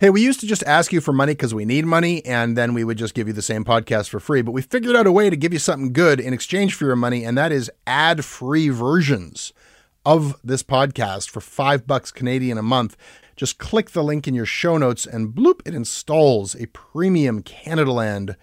Hey, 0.00 0.10
we 0.10 0.22
used 0.22 0.40
to 0.40 0.46
just 0.46 0.62
ask 0.64 0.92
you 0.92 1.00
for 1.00 1.12
money 1.12 1.32
because 1.32 1.54
we 1.54 1.64
need 1.64 1.84
money, 1.84 2.24
and 2.24 2.56
then 2.56 2.74
we 2.74 2.84
would 2.84 2.98
just 2.98 3.14
give 3.14 3.26
you 3.26 3.32
the 3.32 3.42
same 3.42 3.64
podcast 3.64 4.08
for 4.08 4.20
free. 4.20 4.42
But 4.42 4.52
we 4.52 4.62
figured 4.62 4.96
out 4.96 5.06
a 5.06 5.12
way 5.12 5.30
to 5.30 5.36
give 5.36 5.52
you 5.52 5.58
something 5.58 5.92
good 5.92 6.20
in 6.20 6.32
exchange 6.32 6.74
for 6.74 6.84
your 6.84 6.96
money, 6.96 7.24
and 7.24 7.36
that 7.38 7.52
is 7.52 7.70
ad 7.86 8.24
free 8.24 8.68
versions 8.68 9.52
of 10.04 10.36
this 10.42 10.62
podcast 10.62 11.28
for 11.30 11.40
five 11.40 11.86
bucks 11.86 12.10
Canadian 12.10 12.58
a 12.58 12.62
month. 12.62 12.96
Just 13.36 13.58
click 13.58 13.90
the 13.90 14.02
link 14.02 14.28
in 14.28 14.34
your 14.34 14.46
show 14.46 14.76
notes, 14.76 15.06
and 15.06 15.34
bloop, 15.34 15.66
it 15.66 15.74
installs 15.74 16.54
a 16.54 16.66
premium 16.66 17.42
Canadaland 17.42 18.36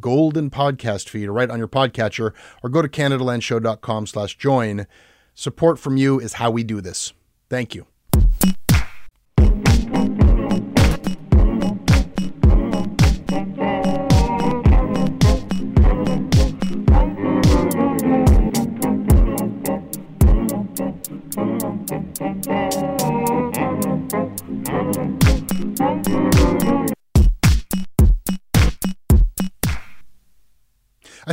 golden 0.00 0.50
podcast 0.50 1.08
feed 1.08 1.28
right 1.28 1.50
on 1.50 1.58
your 1.58 1.68
podcatcher, 1.68 2.32
or 2.62 2.70
go 2.70 2.82
to 2.82 2.88
CanadaLandShow.com 2.88 4.06
slash 4.06 4.36
join. 4.36 4.86
Support 5.34 5.78
from 5.78 5.96
you 5.96 6.20
is 6.20 6.34
how 6.34 6.50
we 6.50 6.62
do 6.62 6.80
this. 6.80 7.12
Thank 7.48 7.74
you. 7.74 7.86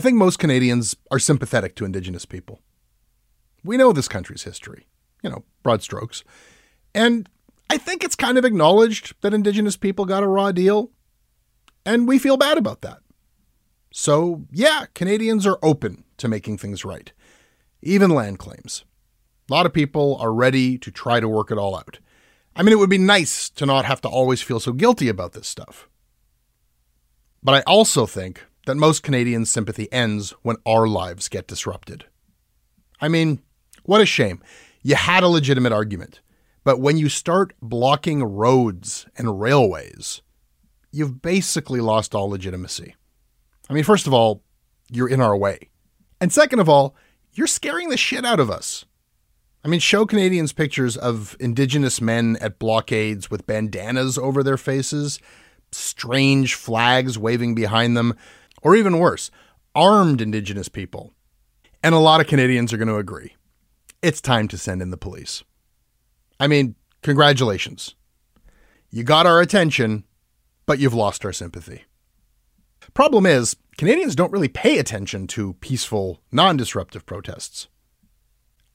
I 0.02 0.04
think 0.04 0.18
most 0.18 0.40
Canadians 0.40 0.96
are 1.12 1.20
sympathetic 1.20 1.76
to 1.76 1.86
Indigenous 1.86 2.26
people. 2.26 2.60
We 3.64 3.78
know 3.78 3.94
this 3.94 4.08
country's 4.08 4.42
history, 4.42 4.88
you 5.22 5.30
know, 5.30 5.44
broad 5.62 5.84
strokes. 5.84 6.24
And 6.96 7.30
I 7.70 7.78
think 7.78 8.04
it's 8.04 8.16
kind 8.16 8.40
of 8.40 8.44
acknowledged 8.44 9.14
that 9.22 9.32
Indigenous 9.32 9.78
people 9.78 10.06
got 10.06 10.24
a 10.24 10.28
raw 10.28 10.52
deal, 10.52 10.90
and 11.86 12.08
we 12.08 12.18
feel 12.18 12.36
bad 12.36 12.58
about 12.58 12.82
that. 12.82 12.98
So, 13.92 14.48
yeah, 14.52 14.86
Canadians 14.96 15.46
are 15.46 15.60
open 15.62 16.04
to 16.18 16.28
making 16.28 16.58
things 16.58 16.84
right, 16.84 17.12
even 17.84 18.10
land 18.10 18.40
claims. 18.40 18.84
A 19.52 19.54
lot 19.54 19.68
of 19.68 19.72
people 19.72 20.18
are 20.20 20.34
ready 20.34 20.80
to 20.80 20.90
try 20.90 21.20
to 21.20 21.30
work 21.30 21.52
it 21.52 21.60
all 21.60 21.76
out. 21.76 22.00
I 22.56 22.64
mean, 22.64 22.74
it 22.74 22.80
would 22.80 22.90
be 22.90 22.98
nice 22.98 23.52
to 23.52 23.68
not 23.68 23.86
have 23.86 24.02
to 24.02 24.10
always 24.10 24.42
feel 24.42 24.60
so 24.60 24.74
guilty 24.74 25.10
about 25.10 25.34
this 25.34 25.48
stuff. 25.48 25.88
But 27.44 27.54
I 27.54 27.62
also 27.68 28.08
think 28.08 28.48
that 28.66 28.76
most 28.76 29.04
Canadians' 29.04 29.50
sympathy 29.50 29.92
ends 29.92 30.32
when 30.42 30.58
our 30.66 30.88
lives 30.88 31.28
get 31.28 31.48
disrupted. 31.48 32.06
I 33.00 33.08
mean, 33.08 33.42
what 33.84 34.02
a 34.02 34.06
shame. 34.06 34.42
You 34.84 34.96
had 34.96 35.24
a 35.24 35.28
legitimate 35.28 35.74
argument, 35.74 36.22
but 36.64 36.80
when 36.80 36.98
you 36.98 37.10
start 37.10 37.54
blocking 37.62 38.24
roads 38.24 39.08
and 39.18 39.40
railways, 39.40 40.22
you've 40.92 41.22
basically 41.22 41.82
lost 41.82 42.14
all 42.14 42.30
legitimacy. 42.30 42.96
I 43.70 43.74
mean, 43.74 43.84
first 43.84 44.08
of 44.08 44.14
all, 44.14 44.44
you're 44.90 45.10
in 45.10 45.22
our 45.22 45.36
way. 45.36 45.70
And 46.20 46.32
second 46.32 46.60
of 46.60 46.70
all, 46.70 46.96
you're 47.34 47.48
scaring 47.48 47.90
the 47.90 47.98
shit 47.98 48.26
out 48.26 48.40
of 48.40 48.52
us. 48.52 48.86
I 49.64 49.68
mean, 49.68 49.80
show 49.80 50.06
Canadians 50.06 50.54
pictures 50.54 50.98
of 50.98 51.38
Indigenous 51.40 52.02
men 52.02 52.38
at 52.42 52.60
blockades 52.60 53.30
with 53.30 53.46
bandanas 53.46 54.18
over 54.18 54.44
their 54.44 54.58
faces, 54.58 55.20
strange 55.72 56.56
flags 56.56 57.18
waving 57.18 57.56
behind 57.56 57.96
them, 57.96 58.16
or 58.62 58.76
even 58.76 59.00
worse, 59.00 59.32
armed 59.76 60.22
Indigenous 60.22 60.70
people. 60.70 61.14
And 61.84 61.96
a 61.96 62.00
lot 62.00 62.22
of 62.22 62.28
Canadians 62.28 62.72
are 62.74 62.78
going 62.78 62.88
to 62.88 62.98
agree. 62.98 63.36
It's 64.02 64.22
time 64.22 64.48
to 64.50 64.58
send 64.58 64.82
in 64.82 64.92
the 64.92 64.98
police. 64.98 65.44
I 66.40 66.48
mean, 66.48 66.76
congratulations. 67.02 67.96
You 68.90 69.04
got 69.04 69.26
our 69.26 69.42
attention, 69.42 70.06
but 70.66 70.80
you've 70.80 70.94
lost 70.94 71.24
our 71.26 71.34
sympathy. 71.34 71.86
Problem 72.94 73.26
is, 73.26 73.56
Canadians 73.78 74.16
don't 74.16 74.32
really 74.32 74.48
pay 74.48 74.78
attention 74.80 75.28
to 75.28 75.54
peaceful, 75.54 76.22
non 76.32 76.58
disruptive 76.58 77.06
protests. 77.06 77.68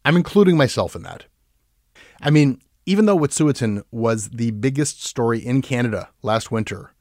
I'm 0.04 0.16
including 0.16 0.56
myself 0.56 0.94
in 0.94 1.02
that. 1.02 1.24
I 2.22 2.30
mean, 2.30 2.60
even 2.86 3.06
though 3.06 3.18
Wet'suwet'en 3.18 3.82
was 3.90 4.30
the 4.30 4.52
biggest 4.52 5.02
story 5.02 5.44
in 5.44 5.60
Canada 5.60 6.08
last 6.22 6.50
winter, 6.50 6.92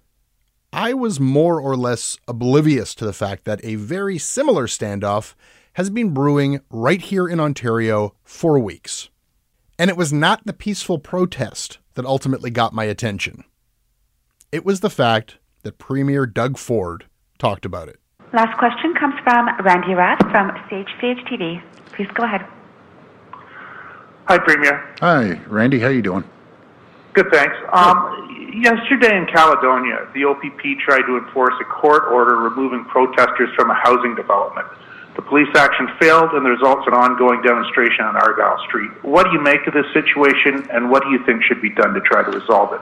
I 0.75 0.93
was 0.93 1.21
more 1.21 1.61
or 1.61 1.77
less 1.77 2.17
oblivious 2.27 2.93
to 2.95 3.05
the 3.05 3.13
fact 3.13 3.45
that 3.45 3.63
a 3.63 3.75
very 3.75 4.17
similar 4.17 4.67
standoff 4.67 5.33
has 5.75 5.89
been 5.89 6.09
brewing 6.09 6.59
right 6.69 7.01
here 7.01 7.29
in 7.29 7.39
Ontario 7.39 8.13
for 8.25 8.59
weeks. 8.59 9.09
And 9.79 9.89
it 9.89 9.95
was 9.95 10.11
not 10.11 10.45
the 10.45 10.51
peaceful 10.51 10.99
protest 10.99 11.77
that 11.93 12.03
ultimately 12.05 12.49
got 12.49 12.73
my 12.73 12.83
attention. 12.83 13.45
It 14.51 14.65
was 14.65 14.81
the 14.81 14.89
fact 14.89 15.37
that 15.63 15.77
Premier 15.77 16.25
Doug 16.25 16.57
Ford 16.57 17.05
talked 17.39 17.63
about 17.63 17.87
it. 17.87 17.97
Last 18.33 18.57
question 18.57 18.93
comes 18.95 19.15
from 19.23 19.47
Randy 19.63 19.93
Rath 19.93 20.19
from 20.29 20.51
Sage 20.69 20.89
TV. 20.99 21.63
Please 21.93 22.09
go 22.15 22.25
ahead. 22.25 22.45
Hi, 24.25 24.37
Premier. 24.39 24.93
Hi, 24.99 25.39
Randy. 25.47 25.79
How 25.79 25.87
you 25.87 26.01
doing? 26.01 26.25
Good, 27.13 27.27
thanks. 27.31 27.55
Um, 27.71 28.44
yesterday 28.61 29.17
in 29.17 29.25
Caledonia, 29.27 30.07
the 30.13 30.25
OPP 30.25 30.79
tried 30.79 31.03
to 31.03 31.17
enforce 31.17 31.53
a 31.59 31.65
court 31.65 32.05
order 32.11 32.37
removing 32.37 32.85
protesters 32.85 33.49
from 33.55 33.69
a 33.69 33.73
housing 33.73 34.15
development. 34.15 34.67
The 35.15 35.21
police 35.21 35.47
action 35.55 35.87
failed, 35.99 36.31
and 36.31 36.45
the 36.45 36.49
results 36.49 36.83
an 36.87 36.93
ongoing 36.93 37.41
demonstration 37.41 38.03
on 38.03 38.15
Argyle 38.17 38.59
Street. 38.67 38.91
What 39.03 39.25
do 39.25 39.31
you 39.31 39.41
make 39.41 39.65
of 39.65 39.73
this 39.73 39.85
situation, 39.93 40.67
and 40.71 40.91
what 40.91 41.03
do 41.03 41.09
you 41.09 41.23
think 41.25 41.43
should 41.43 41.61
be 41.61 41.69
done 41.69 41.93
to 41.93 42.01
try 42.01 42.23
to 42.23 42.31
resolve 42.31 42.73
it? 42.73 42.81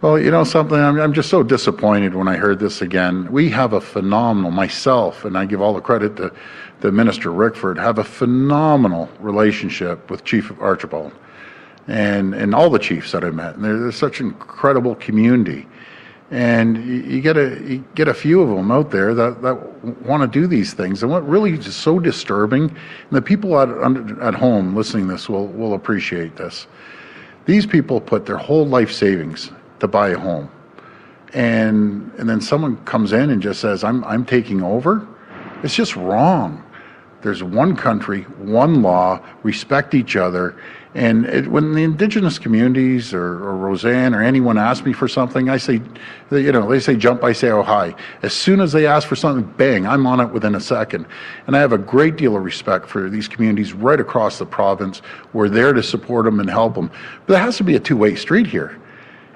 Well, 0.00 0.18
you 0.18 0.30
know 0.30 0.44
something, 0.44 0.78
I'm, 0.78 0.98
I'm 0.98 1.12
just 1.12 1.28
so 1.28 1.42
disappointed 1.42 2.14
when 2.14 2.26
I 2.26 2.36
heard 2.36 2.58
this 2.58 2.80
again. 2.80 3.30
We 3.30 3.50
have 3.50 3.74
a 3.74 3.80
phenomenal, 3.80 4.50
myself, 4.50 5.24
and 5.24 5.36
I 5.36 5.44
give 5.44 5.60
all 5.60 5.74
the 5.74 5.80
credit 5.80 6.16
to, 6.16 6.32
to 6.80 6.90
Minister 6.90 7.30
Rickford, 7.30 7.76
have 7.76 7.98
a 7.98 8.04
phenomenal 8.04 9.10
relationship 9.20 10.10
with 10.10 10.24
Chief 10.24 10.50
of 10.50 10.60
Archibald 10.60 11.12
and, 11.90 12.34
and 12.34 12.54
all 12.54 12.70
the 12.70 12.78
chiefs 12.78 13.10
that 13.12 13.24
I 13.24 13.30
met. 13.30 13.56
And 13.56 13.64
they're, 13.64 13.78
they're 13.78 13.92
such 13.92 14.20
an 14.20 14.26
incredible 14.26 14.94
community. 14.94 15.66
And 16.30 16.76
you, 16.76 16.94
you, 16.94 17.20
get 17.20 17.36
a 17.36 17.60
you 17.60 17.84
get 17.96 18.06
a 18.06 18.14
few 18.14 18.40
of 18.40 18.48
them 18.48 18.70
out 18.70 18.92
there 18.92 19.14
that, 19.14 19.42
that 19.42 19.84
want 20.02 20.22
to 20.22 20.40
do 20.40 20.46
these 20.46 20.72
things. 20.72 21.02
And 21.02 21.10
what 21.10 21.28
really 21.28 21.52
is 21.54 21.74
so 21.74 21.98
disturbing, 21.98 22.62
and 22.70 23.10
the 23.10 23.20
people 23.20 23.58
at, 23.58 23.68
at 24.20 24.34
home 24.34 24.76
listening 24.76 25.08
this 25.08 25.28
will, 25.28 25.48
will 25.48 25.74
appreciate 25.74 26.36
this. 26.36 26.68
These 27.46 27.66
people 27.66 28.00
put 28.00 28.26
their 28.26 28.36
whole 28.36 28.64
life 28.64 28.92
savings 28.92 29.50
to 29.80 29.88
buy 29.88 30.10
a 30.10 30.18
home. 30.18 30.48
And, 31.32 32.12
and 32.18 32.28
then 32.28 32.40
someone 32.40 32.76
comes 32.84 33.12
in 33.12 33.30
and 33.30 33.42
just 33.42 33.60
says, 33.60 33.82
I'm, 33.82 34.04
I'm 34.04 34.24
taking 34.24 34.62
over. 34.62 35.06
It's 35.64 35.74
just 35.74 35.96
wrong. 35.96 36.64
There's 37.22 37.42
one 37.42 37.76
country, 37.76 38.22
one 38.22 38.82
law, 38.82 39.20
respect 39.42 39.94
each 39.94 40.16
other. 40.16 40.56
And 40.94 41.26
it, 41.26 41.46
when 41.46 41.72
the 41.74 41.84
indigenous 41.84 42.36
communities 42.36 43.14
or, 43.14 43.44
or, 43.44 43.56
Roseanne 43.56 44.12
or 44.12 44.22
anyone 44.22 44.58
asks 44.58 44.84
me 44.84 44.92
for 44.92 45.06
something, 45.06 45.48
I 45.48 45.56
say, 45.56 45.80
you 46.32 46.50
know, 46.50 46.68
they 46.68 46.80
say 46.80 46.96
jump, 46.96 47.22
I 47.22 47.32
say 47.32 47.50
oh 47.50 47.62
hi. 47.62 47.94
As 48.22 48.32
soon 48.32 48.60
as 48.60 48.72
they 48.72 48.86
ask 48.86 49.06
for 49.06 49.14
something, 49.14 49.44
bang, 49.56 49.86
I'm 49.86 50.04
on 50.04 50.18
it 50.18 50.30
within 50.32 50.56
a 50.56 50.60
second. 50.60 51.06
And 51.46 51.56
I 51.56 51.60
have 51.60 51.72
a 51.72 51.78
great 51.78 52.16
deal 52.16 52.36
of 52.36 52.42
respect 52.42 52.88
for 52.88 53.08
these 53.08 53.28
communities 53.28 53.72
right 53.72 54.00
across 54.00 54.40
the 54.40 54.46
province. 54.46 55.00
We're 55.32 55.48
there 55.48 55.72
to 55.72 55.82
support 55.82 56.24
them 56.24 56.40
and 56.40 56.50
help 56.50 56.74
them. 56.74 56.90
But 57.26 57.34
there 57.34 57.42
has 57.42 57.56
to 57.58 57.64
be 57.64 57.76
a 57.76 57.80
two 57.80 57.96
way 57.96 58.16
street 58.16 58.48
here. 58.48 58.76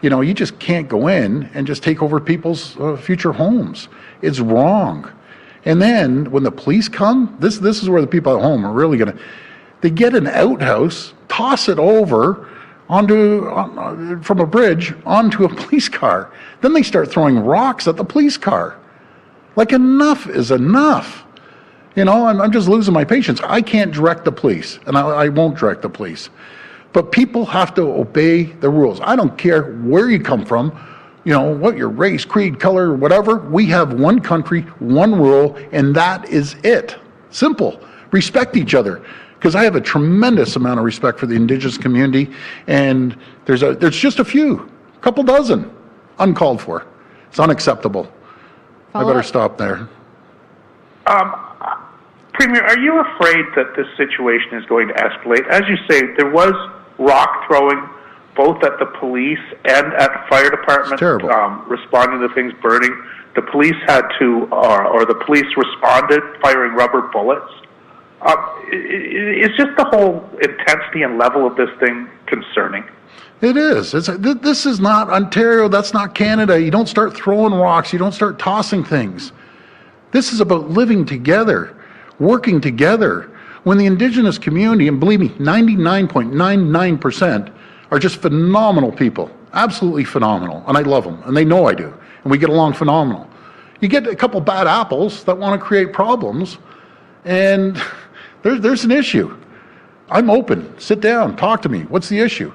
You 0.02 0.10
know, 0.10 0.22
you 0.22 0.34
just 0.34 0.58
can't 0.58 0.88
go 0.88 1.06
in 1.06 1.44
and 1.54 1.68
just 1.68 1.84
take 1.84 2.02
over 2.02 2.18
people's 2.18 2.76
uh, 2.80 2.96
future 2.96 3.32
homes. 3.32 3.88
It's 4.22 4.40
wrong. 4.40 5.10
And 5.64 5.80
then 5.80 6.30
when 6.32 6.42
the 6.42 6.50
police 6.50 6.88
come, 6.88 7.36
this 7.38 7.58
this 7.58 7.80
is 7.82 7.88
where 7.88 8.00
the 8.00 8.06
people 8.08 8.36
at 8.36 8.42
home 8.42 8.66
are 8.66 8.72
really 8.72 8.98
going 8.98 9.16
to. 9.16 9.22
They 9.84 9.90
get 9.90 10.14
an 10.14 10.26
outhouse, 10.26 11.12
toss 11.28 11.68
it 11.68 11.78
over 11.78 12.48
onto 12.88 13.46
uh, 13.48 14.18
from 14.22 14.40
a 14.40 14.46
bridge 14.46 14.94
onto 15.04 15.44
a 15.44 15.48
police 15.54 15.90
car. 15.90 16.32
Then 16.62 16.72
they 16.72 16.82
start 16.82 17.10
throwing 17.10 17.38
rocks 17.38 17.86
at 17.86 17.98
the 17.98 18.04
police 18.04 18.38
car. 18.38 18.78
Like 19.56 19.72
enough 19.72 20.26
is 20.26 20.50
enough. 20.50 21.24
You 21.96 22.06
know, 22.06 22.24
I'm, 22.24 22.40
I'm 22.40 22.50
just 22.50 22.66
losing 22.66 22.94
my 22.94 23.04
patience. 23.04 23.42
I 23.44 23.60
can't 23.60 23.92
direct 23.92 24.24
the 24.24 24.32
police, 24.32 24.78
and 24.86 24.96
I, 24.96 25.02
I 25.02 25.28
won't 25.28 25.58
direct 25.58 25.82
the 25.82 25.90
police. 25.90 26.30
But 26.94 27.12
people 27.12 27.44
have 27.44 27.74
to 27.74 27.82
obey 27.82 28.44
the 28.44 28.70
rules. 28.70 29.02
I 29.02 29.14
don't 29.16 29.36
care 29.36 29.74
where 29.82 30.08
you 30.08 30.18
come 30.18 30.46
from 30.46 30.72
you 31.24 31.32
know, 31.32 31.54
what 31.54 31.76
your 31.76 31.90
race, 31.90 32.24
creed, 32.24 32.58
color, 32.58 32.94
whatever. 32.94 33.36
We 33.36 33.66
have 33.66 34.00
one 34.00 34.20
country, 34.20 34.62
one 34.78 35.14
rule, 35.14 35.58
and 35.72 35.94
that 35.94 36.26
is 36.30 36.56
it. 36.62 36.96
Simple. 37.28 37.80
Respect 38.10 38.56
each 38.56 38.74
other. 38.74 39.04
Because 39.44 39.56
I 39.56 39.64
have 39.64 39.76
a 39.76 39.80
tremendous 39.82 40.56
amount 40.56 40.78
of 40.78 40.86
respect 40.86 41.18
for 41.18 41.26
the 41.26 41.34
indigenous 41.34 41.76
community, 41.76 42.30
and 42.66 43.14
there's 43.44 43.62
a 43.62 43.74
there's 43.74 43.94
just 43.94 44.18
a 44.18 44.24
few, 44.24 44.70
a 44.96 44.98
couple 45.00 45.22
dozen, 45.22 45.70
uncalled 46.18 46.62
for. 46.62 46.86
It's 47.28 47.38
unacceptable. 47.38 48.10
Follow 48.94 49.04
I 49.04 49.08
better 49.10 49.18
up. 49.18 49.26
stop 49.26 49.58
there. 49.58 49.86
Um, 51.06 51.34
Premier, 52.32 52.62
are 52.62 52.78
you 52.78 52.98
afraid 53.00 53.44
that 53.54 53.74
this 53.76 53.86
situation 53.98 54.54
is 54.54 54.64
going 54.64 54.88
to 54.88 54.94
escalate? 54.94 55.46
As 55.50 55.68
you 55.68 55.76
say, 55.90 56.00
there 56.16 56.30
was 56.30 56.54
rock 56.96 57.46
throwing 57.46 57.86
both 58.34 58.64
at 58.64 58.78
the 58.78 58.86
police 58.98 59.44
and 59.66 59.92
at 59.92 60.08
the 60.08 60.24
fire 60.30 60.48
department 60.48 61.02
um, 61.30 61.68
responding 61.68 62.26
to 62.26 62.34
things 62.34 62.54
burning. 62.62 62.96
The 63.34 63.42
police 63.42 63.76
had 63.86 64.08
to, 64.20 64.48
uh, 64.50 64.88
or 64.90 65.04
the 65.04 65.16
police 65.26 65.54
responded 65.54 66.22
firing 66.40 66.72
rubber 66.72 67.02
bullets. 67.12 67.52
Uh, 68.24 68.36
it's 68.68 69.56
just 69.56 69.76
the 69.76 69.84
whole 69.84 70.28
intensity 70.42 71.02
and 71.02 71.18
level 71.18 71.46
of 71.46 71.56
this 71.56 71.70
thing 71.78 72.08
concerning. 72.26 72.84
It 73.40 73.56
is. 73.56 73.92
It's, 73.92 74.06
this 74.06 74.64
is 74.64 74.80
not 74.80 75.10
Ontario. 75.10 75.68
That's 75.68 75.92
not 75.92 76.14
Canada. 76.14 76.60
You 76.60 76.70
don't 76.70 76.88
start 76.88 77.14
throwing 77.14 77.52
rocks. 77.52 77.92
You 77.92 77.98
don't 77.98 78.12
start 78.12 78.38
tossing 78.38 78.82
things. 78.82 79.32
This 80.12 80.32
is 80.32 80.40
about 80.40 80.70
living 80.70 81.04
together, 81.04 81.76
working 82.18 82.60
together. 82.60 83.30
When 83.64 83.78
the 83.78 83.86
Indigenous 83.86 84.38
community, 84.38 84.88
and 84.88 85.00
believe 85.00 85.20
me, 85.20 85.30
99.99% 85.30 87.52
are 87.90 87.98
just 87.98 88.16
phenomenal 88.16 88.92
people, 88.92 89.30
absolutely 89.52 90.04
phenomenal, 90.04 90.62
and 90.66 90.76
I 90.76 90.82
love 90.82 91.04
them, 91.04 91.22
and 91.24 91.36
they 91.36 91.44
know 91.44 91.66
I 91.66 91.74
do, 91.74 91.92
and 92.22 92.30
we 92.30 92.38
get 92.38 92.50
along 92.50 92.74
phenomenal. 92.74 93.28
You 93.80 93.88
get 93.88 94.06
a 94.06 94.14
couple 94.14 94.40
bad 94.40 94.66
apples 94.66 95.24
that 95.24 95.36
want 95.36 95.58
to 95.58 95.66
create 95.66 95.92
problems, 95.92 96.58
and 97.24 97.80
there's, 98.44 98.60
there's 98.60 98.84
an 98.84 98.92
issue. 98.92 99.36
I'm 100.10 100.30
open. 100.30 100.78
Sit 100.78 101.00
down, 101.00 101.34
talk 101.36 101.62
to 101.62 101.68
me. 101.68 101.80
What's 101.84 102.08
the 102.08 102.20
issue? 102.20 102.52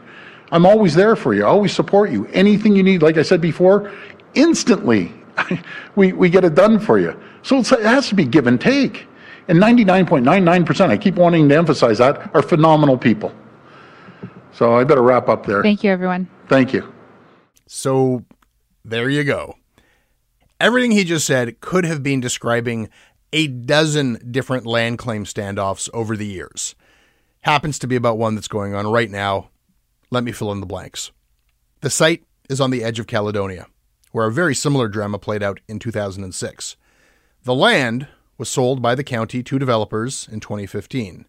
I'm 0.51 0.65
always 0.65 0.93
there 0.95 1.15
for 1.15 1.33
you. 1.33 1.43
I 1.43 1.47
always 1.47 1.73
support 1.73 2.11
you. 2.11 2.25
Anything 2.27 2.75
you 2.75 2.83
need, 2.83 3.01
like 3.01 3.17
I 3.17 3.23
said 3.23 3.41
before, 3.41 3.91
instantly 4.35 5.11
we, 5.95 6.13
we 6.13 6.29
get 6.29 6.45
it 6.45 6.55
done 6.55 6.79
for 6.79 6.99
you. 6.99 7.19
So 7.41 7.59
it 7.59 7.67
has 7.67 8.07
to 8.09 8.15
be 8.15 8.23
give 8.23 8.47
and 8.47 8.61
take. 8.61 9.07
And 9.47 9.57
99.99%, 9.57 10.89
I 10.89 10.97
keep 10.97 11.15
wanting 11.15 11.49
to 11.49 11.57
emphasize 11.57 11.97
that, 11.97 12.33
are 12.35 12.43
phenomenal 12.43 12.97
people. 12.97 13.33
So 14.51 14.75
I 14.75 14.83
better 14.83 15.01
wrap 15.01 15.27
up 15.27 15.45
there. 15.45 15.63
Thank 15.63 15.83
you, 15.83 15.89
everyone. 15.89 16.27
Thank 16.47 16.71
you. 16.71 16.93
So 17.65 18.25
there 18.85 19.09
you 19.09 19.23
go. 19.23 19.55
Everything 20.59 20.91
he 20.91 21.03
just 21.03 21.25
said 21.25 21.61
could 21.61 21.85
have 21.85 22.03
been 22.03 22.19
describing 22.19 22.89
a 23.31 23.47
dozen 23.47 24.31
different 24.31 24.65
land 24.65 24.97
claim 24.97 25.25
standoffs 25.25 25.89
over 25.93 26.17
the 26.17 26.25
years. 26.25 26.75
Happens 27.41 27.79
to 27.79 27.87
be 27.87 27.95
about 27.95 28.17
one 28.17 28.35
that's 28.35 28.47
going 28.47 28.73
on 28.73 28.91
right 28.91 29.09
now. 29.09 29.49
Let 30.11 30.23
me 30.23 30.31
fill 30.31 30.51
in 30.51 30.59
the 30.59 30.65
blanks. 30.65 31.11
The 31.81 31.89
site 31.89 32.23
is 32.49 32.59
on 32.59 32.71
the 32.71 32.83
edge 32.83 32.99
of 32.99 33.07
Caledonia, 33.07 33.67
where 34.11 34.27
a 34.27 34.31
very 34.31 34.55
similar 34.55 34.87
drama 34.87 35.19
played 35.19 35.43
out 35.43 35.59
in 35.67 35.79
2006. 35.79 36.75
The 37.43 37.55
land 37.55 38.07
was 38.37 38.49
sold 38.49 38.81
by 38.81 38.95
the 38.95 39.03
county 39.03 39.43
to 39.43 39.59
developers 39.59 40.27
in 40.31 40.39
2015. 40.39 41.25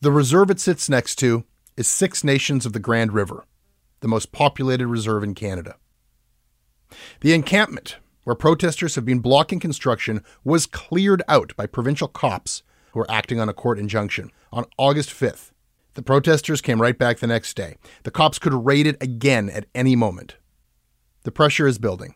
The 0.00 0.12
reserve 0.12 0.50
it 0.50 0.60
sits 0.60 0.88
next 0.88 1.16
to 1.16 1.44
is 1.76 1.88
Six 1.88 2.22
Nations 2.22 2.66
of 2.66 2.72
the 2.72 2.78
Grand 2.78 3.12
River, 3.12 3.44
the 4.00 4.08
most 4.08 4.32
populated 4.32 4.86
reserve 4.86 5.24
in 5.24 5.34
Canada. 5.34 5.76
The 7.20 7.32
encampment, 7.32 7.96
where 8.24 8.34
protesters 8.34 8.94
have 8.94 9.04
been 9.04 9.20
blocking 9.20 9.60
construction, 9.60 10.22
was 10.42 10.66
cleared 10.66 11.22
out 11.28 11.54
by 11.56 11.66
provincial 11.66 12.08
cops 12.08 12.62
who 12.92 12.98
were 12.98 13.10
acting 13.10 13.40
on 13.40 13.48
a 13.48 13.54
court 13.54 13.78
injunction 13.78 14.30
on 14.52 14.64
August 14.76 15.10
5th. 15.10 15.52
The 15.94 16.02
protesters 16.02 16.60
came 16.60 16.82
right 16.82 16.98
back 16.98 17.18
the 17.18 17.26
next 17.26 17.54
day. 17.54 17.76
The 18.02 18.10
cops 18.10 18.38
could 18.38 18.52
raid 18.52 18.86
it 18.86 19.00
again 19.00 19.48
at 19.48 19.66
any 19.74 19.94
moment. 19.94 20.36
The 21.22 21.30
pressure 21.30 21.66
is 21.66 21.78
building. 21.78 22.14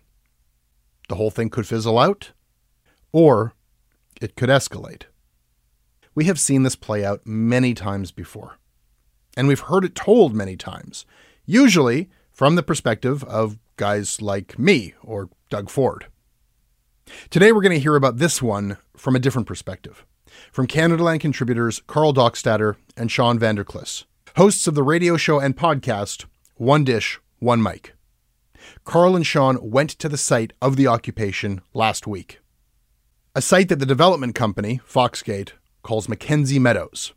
The 1.08 1.14
whole 1.14 1.30
thing 1.30 1.48
could 1.48 1.66
fizzle 1.66 1.98
out, 1.98 2.32
or 3.12 3.54
it 4.20 4.34
could 4.34 4.48
escalate. 4.48 5.04
We 6.14 6.24
have 6.24 6.40
seen 6.40 6.64
this 6.64 6.76
play 6.76 7.04
out 7.04 7.24
many 7.24 7.72
times 7.72 8.10
before 8.10 8.58
and 9.38 9.46
we've 9.46 9.60
heard 9.60 9.84
it 9.84 9.94
told 9.94 10.34
many 10.34 10.56
times, 10.56 11.06
usually 11.46 12.10
from 12.32 12.56
the 12.56 12.62
perspective 12.62 13.22
of 13.22 13.56
guys 13.78 14.20
like 14.20 14.58
me 14.58 14.92
or 15.02 15.30
Doug 15.48 15.70
Ford. 15.70 16.06
Today, 17.30 17.52
we're 17.52 17.62
going 17.62 17.72
to 17.72 17.80
hear 17.80 17.96
about 17.96 18.18
this 18.18 18.42
one 18.42 18.76
from 18.94 19.16
a 19.16 19.20
different 19.20 19.48
perspective 19.48 20.04
from 20.52 20.66
Canada 20.66 21.02
Land 21.02 21.20
contributors 21.20 21.82
Karl 21.86 22.12
Dockstader 22.12 22.76
and 22.96 23.10
Sean 23.10 23.38
Vanderklis, 23.38 24.04
hosts 24.36 24.66
of 24.66 24.74
the 24.74 24.82
radio 24.82 25.16
show 25.16 25.38
and 25.38 25.56
podcast 25.56 26.26
One 26.56 26.84
Dish, 26.84 27.18
One 27.38 27.62
Mic. 27.62 27.94
Karl 28.84 29.16
and 29.16 29.26
Sean 29.26 29.58
went 29.70 29.90
to 29.90 30.08
the 30.08 30.18
site 30.18 30.52
of 30.60 30.76
the 30.76 30.86
occupation 30.86 31.62
last 31.72 32.06
week, 32.06 32.40
a 33.34 33.40
site 33.40 33.68
that 33.68 33.78
the 33.78 33.86
development 33.86 34.34
company, 34.34 34.80
Foxgate, 34.86 35.52
calls 35.82 36.08
McKenzie 36.08 36.60
Meadows. 36.60 37.14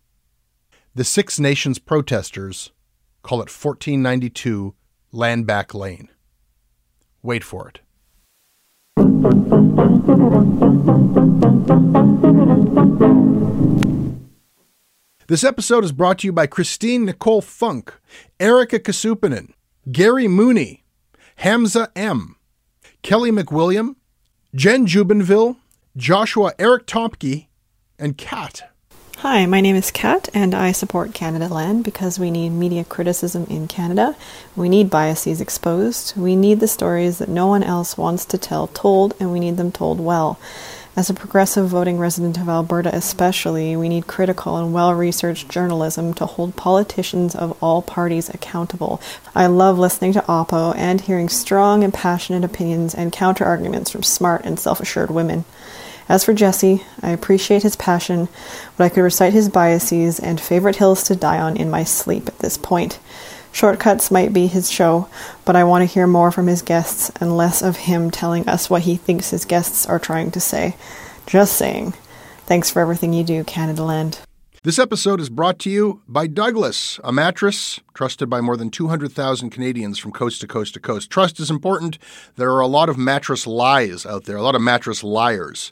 The 0.95 1.03
Six 1.03 1.39
Nations 1.39 1.79
protesters 1.79 2.71
call 3.23 3.39
it 3.39 3.49
1492 3.49 4.73
Landback 5.13 5.73
Lane. 5.73 6.09
Wait 7.23 7.43
for 7.43 7.69
it. 7.69 7.81
This 15.27 15.43
episode 15.45 15.85
is 15.85 15.91
brought 15.91 16.19
to 16.19 16.27
you 16.27 16.33
by 16.33 16.47
Christine 16.47 17.05
Nicole 17.05 17.41
Funk, 17.41 17.93
Erica 18.39 18.79
Kasupinen, 18.79 19.53
Gary 19.89 20.27
Mooney, 20.27 20.83
Hamza 21.37 21.89
M., 21.95 22.35
Kelly 23.01 23.31
McWilliam, 23.31 23.95
Jen 24.53 24.85
Jubinville, 24.85 25.55
Joshua 25.95 26.51
Eric 26.59 26.85
Tompke, 26.85 27.47
and 27.97 28.17
Kat. 28.17 28.70
Hi, 29.21 29.45
my 29.45 29.61
name 29.61 29.75
is 29.75 29.91
Kat, 29.91 30.29
and 30.33 30.55
I 30.55 30.71
support 30.71 31.13
Canada 31.13 31.47
Land 31.47 31.83
because 31.83 32.17
we 32.17 32.31
need 32.31 32.49
media 32.49 32.83
criticism 32.83 33.45
in 33.51 33.67
Canada. 33.67 34.15
We 34.55 34.67
need 34.67 34.89
biases 34.89 35.39
exposed. 35.39 36.17
We 36.17 36.35
need 36.35 36.59
the 36.59 36.67
stories 36.67 37.19
that 37.19 37.29
no 37.29 37.45
one 37.45 37.61
else 37.61 37.99
wants 37.99 38.25
to 38.25 38.39
tell 38.39 38.65
told, 38.65 39.13
and 39.19 39.31
we 39.31 39.39
need 39.39 39.57
them 39.57 39.71
told 39.71 39.99
well. 39.99 40.39
As 40.95 41.07
a 41.07 41.13
progressive 41.13 41.67
voting 41.67 41.99
resident 41.99 42.39
of 42.39 42.49
Alberta, 42.49 42.89
especially, 42.95 43.75
we 43.75 43.89
need 43.89 44.07
critical 44.07 44.57
and 44.57 44.73
well 44.73 44.91
researched 44.95 45.49
journalism 45.49 46.15
to 46.15 46.25
hold 46.25 46.55
politicians 46.55 47.35
of 47.35 47.55
all 47.61 47.83
parties 47.83 48.27
accountable. 48.27 48.99
I 49.35 49.45
love 49.45 49.77
listening 49.77 50.13
to 50.13 50.21
Oppo 50.21 50.75
and 50.75 50.99
hearing 50.99 51.29
strong 51.29 51.83
and 51.83 51.93
passionate 51.93 52.43
opinions 52.43 52.95
and 52.95 53.11
counter 53.11 53.45
arguments 53.45 53.91
from 53.91 54.01
smart 54.01 54.45
and 54.45 54.59
self 54.59 54.79
assured 54.79 55.11
women. 55.11 55.45
As 56.11 56.25
for 56.25 56.33
Jesse, 56.33 56.83
I 57.01 57.11
appreciate 57.11 57.63
his 57.63 57.77
passion, 57.77 58.27
but 58.75 58.83
I 58.83 58.89
could 58.89 58.99
recite 58.99 59.31
his 59.31 59.47
biases 59.47 60.19
and 60.19 60.41
favorite 60.41 60.75
hills 60.75 61.05
to 61.05 61.15
die 61.15 61.39
on 61.39 61.55
in 61.55 61.69
my 61.69 61.85
sleep 61.85 62.27
at 62.27 62.39
this 62.39 62.57
point. 62.57 62.99
Shortcuts 63.53 64.11
might 64.11 64.33
be 64.33 64.47
his 64.47 64.69
show, 64.69 65.07
but 65.45 65.55
I 65.55 65.63
want 65.63 65.83
to 65.83 65.93
hear 65.93 66.07
more 66.07 66.29
from 66.29 66.47
his 66.47 66.61
guests 66.61 67.11
and 67.21 67.37
less 67.37 67.61
of 67.61 67.77
him 67.77 68.11
telling 68.11 68.45
us 68.49 68.69
what 68.69 68.81
he 68.81 68.97
thinks 68.97 69.29
his 69.29 69.45
guests 69.45 69.85
are 69.85 69.99
trying 69.99 70.31
to 70.31 70.41
say. 70.41 70.75
Just 71.27 71.53
saying. 71.53 71.93
Thanks 72.45 72.69
for 72.69 72.81
everything 72.81 73.13
you 73.13 73.23
do, 73.23 73.45
Canada 73.45 73.85
Land. 73.85 74.19
This 74.63 74.79
episode 74.79 75.21
is 75.21 75.29
brought 75.29 75.59
to 75.59 75.69
you 75.69 76.01
by 76.09 76.27
Douglas, 76.27 76.99
a 77.05 77.13
mattress 77.13 77.79
trusted 77.93 78.29
by 78.29 78.41
more 78.41 78.57
than 78.57 78.69
200,000 78.69 79.49
Canadians 79.49 79.97
from 79.97 80.11
coast 80.11 80.41
to 80.41 80.47
coast 80.47 80.73
to 80.73 80.81
coast. 80.81 81.09
Trust 81.09 81.39
is 81.39 81.49
important. 81.49 81.97
There 82.35 82.51
are 82.51 82.59
a 82.59 82.67
lot 82.67 82.89
of 82.89 82.97
mattress 82.97 83.47
lies 83.47 84.05
out 84.05 84.25
there, 84.25 84.35
a 84.35 84.43
lot 84.43 84.55
of 84.55 84.61
mattress 84.61 85.05
liars. 85.05 85.71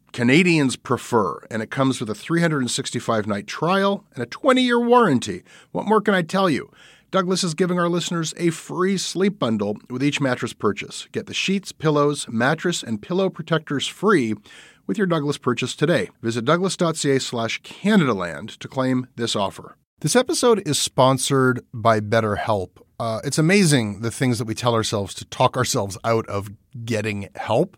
Canadians 0.13 0.75
prefer, 0.75 1.39
and 1.49 1.61
it 1.61 1.71
comes 1.71 1.99
with 1.99 2.09
a 2.09 2.15
365 2.15 3.27
night 3.27 3.47
trial 3.47 4.05
and 4.13 4.21
a 4.21 4.25
20 4.27 4.61
year 4.61 4.79
warranty. 4.79 5.43
What 5.71 5.87
more 5.87 6.01
can 6.01 6.13
I 6.13 6.21
tell 6.21 6.49
you? 6.49 6.71
Douglas 7.11 7.43
is 7.43 7.53
giving 7.53 7.79
our 7.79 7.89
listeners 7.89 8.33
a 8.37 8.49
free 8.51 8.97
sleep 8.97 9.37
bundle 9.37 9.77
with 9.89 10.03
each 10.03 10.21
mattress 10.21 10.53
purchase. 10.53 11.07
Get 11.11 11.27
the 11.27 11.33
sheets, 11.33 11.71
pillows, 11.71 12.27
mattress, 12.29 12.83
and 12.83 13.01
pillow 13.01 13.29
protectors 13.29 13.85
free 13.87 14.33
with 14.87 14.97
your 14.97 15.07
Douglas 15.07 15.37
purchase 15.37 15.75
today. 15.75 16.09
Visit 16.21 16.45
douglas.ca 16.45 17.19
slash 17.19 17.61
Canadaland 17.61 18.57
to 18.57 18.67
claim 18.67 19.07
this 19.15 19.35
offer. 19.35 19.75
This 19.99 20.15
episode 20.15 20.65
is 20.65 20.79
sponsored 20.79 21.61
by 21.73 21.99
BetterHelp. 21.99 22.69
Uh, 22.99 23.19
it's 23.23 23.37
amazing 23.37 24.01
the 24.01 24.11
things 24.11 24.39
that 24.39 24.45
we 24.45 24.55
tell 24.55 24.73
ourselves 24.73 25.13
to 25.15 25.25
talk 25.25 25.57
ourselves 25.57 25.97
out 26.03 26.27
of 26.27 26.49
getting 26.85 27.29
help. 27.35 27.77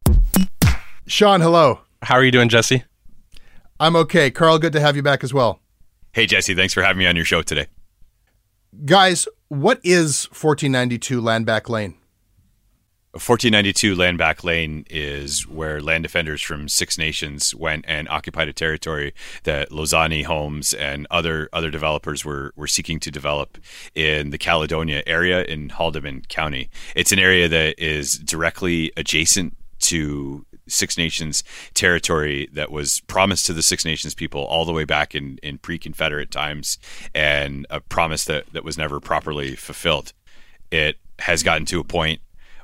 Sean, 1.11 1.41
hello. 1.41 1.81
How 2.03 2.15
are 2.15 2.23
you 2.23 2.31
doing, 2.31 2.47
Jesse? 2.47 2.85
I'm 3.81 3.97
okay. 3.97 4.31
Karl, 4.31 4.57
good 4.57 4.71
to 4.71 4.79
have 4.79 4.95
you 4.95 5.03
back 5.03 5.25
as 5.25 5.33
well. 5.33 5.59
Hey, 6.13 6.25
Jesse, 6.25 6.55
thanks 6.55 6.73
for 6.73 6.83
having 6.83 6.99
me 6.99 7.05
on 7.05 7.17
your 7.17 7.25
show 7.25 7.41
today. 7.41 7.67
Guys, 8.85 9.27
what 9.49 9.81
is 9.83 10.27
1492 10.27 11.21
Landback 11.21 11.67
Lane? 11.67 11.95
1492 13.11 13.93
Land 13.93 14.17
Back 14.19 14.45
Lane 14.45 14.85
is 14.89 15.45
where 15.45 15.81
land 15.81 16.03
defenders 16.03 16.41
from 16.41 16.69
Six 16.69 16.97
Nations 16.97 17.53
went 17.53 17.83
and 17.89 18.07
occupied 18.07 18.47
a 18.47 18.53
territory 18.53 19.13
that 19.43 19.69
Losani 19.69 20.23
Homes 20.23 20.73
and 20.73 21.07
other 21.11 21.49
other 21.51 21.69
developers 21.69 22.23
were 22.23 22.53
were 22.55 22.67
seeking 22.67 23.01
to 23.01 23.11
develop 23.11 23.57
in 23.95 24.29
the 24.29 24.37
Caledonia 24.37 25.03
area 25.05 25.43
in 25.43 25.67
Haldimand 25.67 26.29
County. 26.29 26.69
It's 26.95 27.11
an 27.11 27.19
area 27.19 27.49
that 27.49 27.77
is 27.77 28.17
directly 28.17 28.93
adjacent 28.95 29.57
to 29.81 30.45
Six 30.67 30.97
Nations 30.97 31.43
territory 31.73 32.49
that 32.53 32.71
was 32.71 33.01
promised 33.01 33.45
to 33.47 33.53
the 33.53 33.61
Six 33.61 33.85
Nations 33.85 34.13
people 34.13 34.43
all 34.43 34.65
the 34.65 34.73
way 34.73 34.85
back 34.85 35.15
in, 35.15 35.37
in 35.43 35.57
pre 35.57 35.77
Confederate 35.77 36.31
times 36.31 36.77
and 37.13 37.65
a 37.69 37.79
promise 37.79 38.25
that, 38.25 38.51
that 38.53 38.63
was 38.63 38.77
never 38.77 38.99
properly 38.99 39.55
fulfilled. 39.55 40.13
It 40.71 40.97
has 41.19 41.43
gotten 41.43 41.65
to 41.67 41.79
a 41.79 41.83
point 41.83 42.21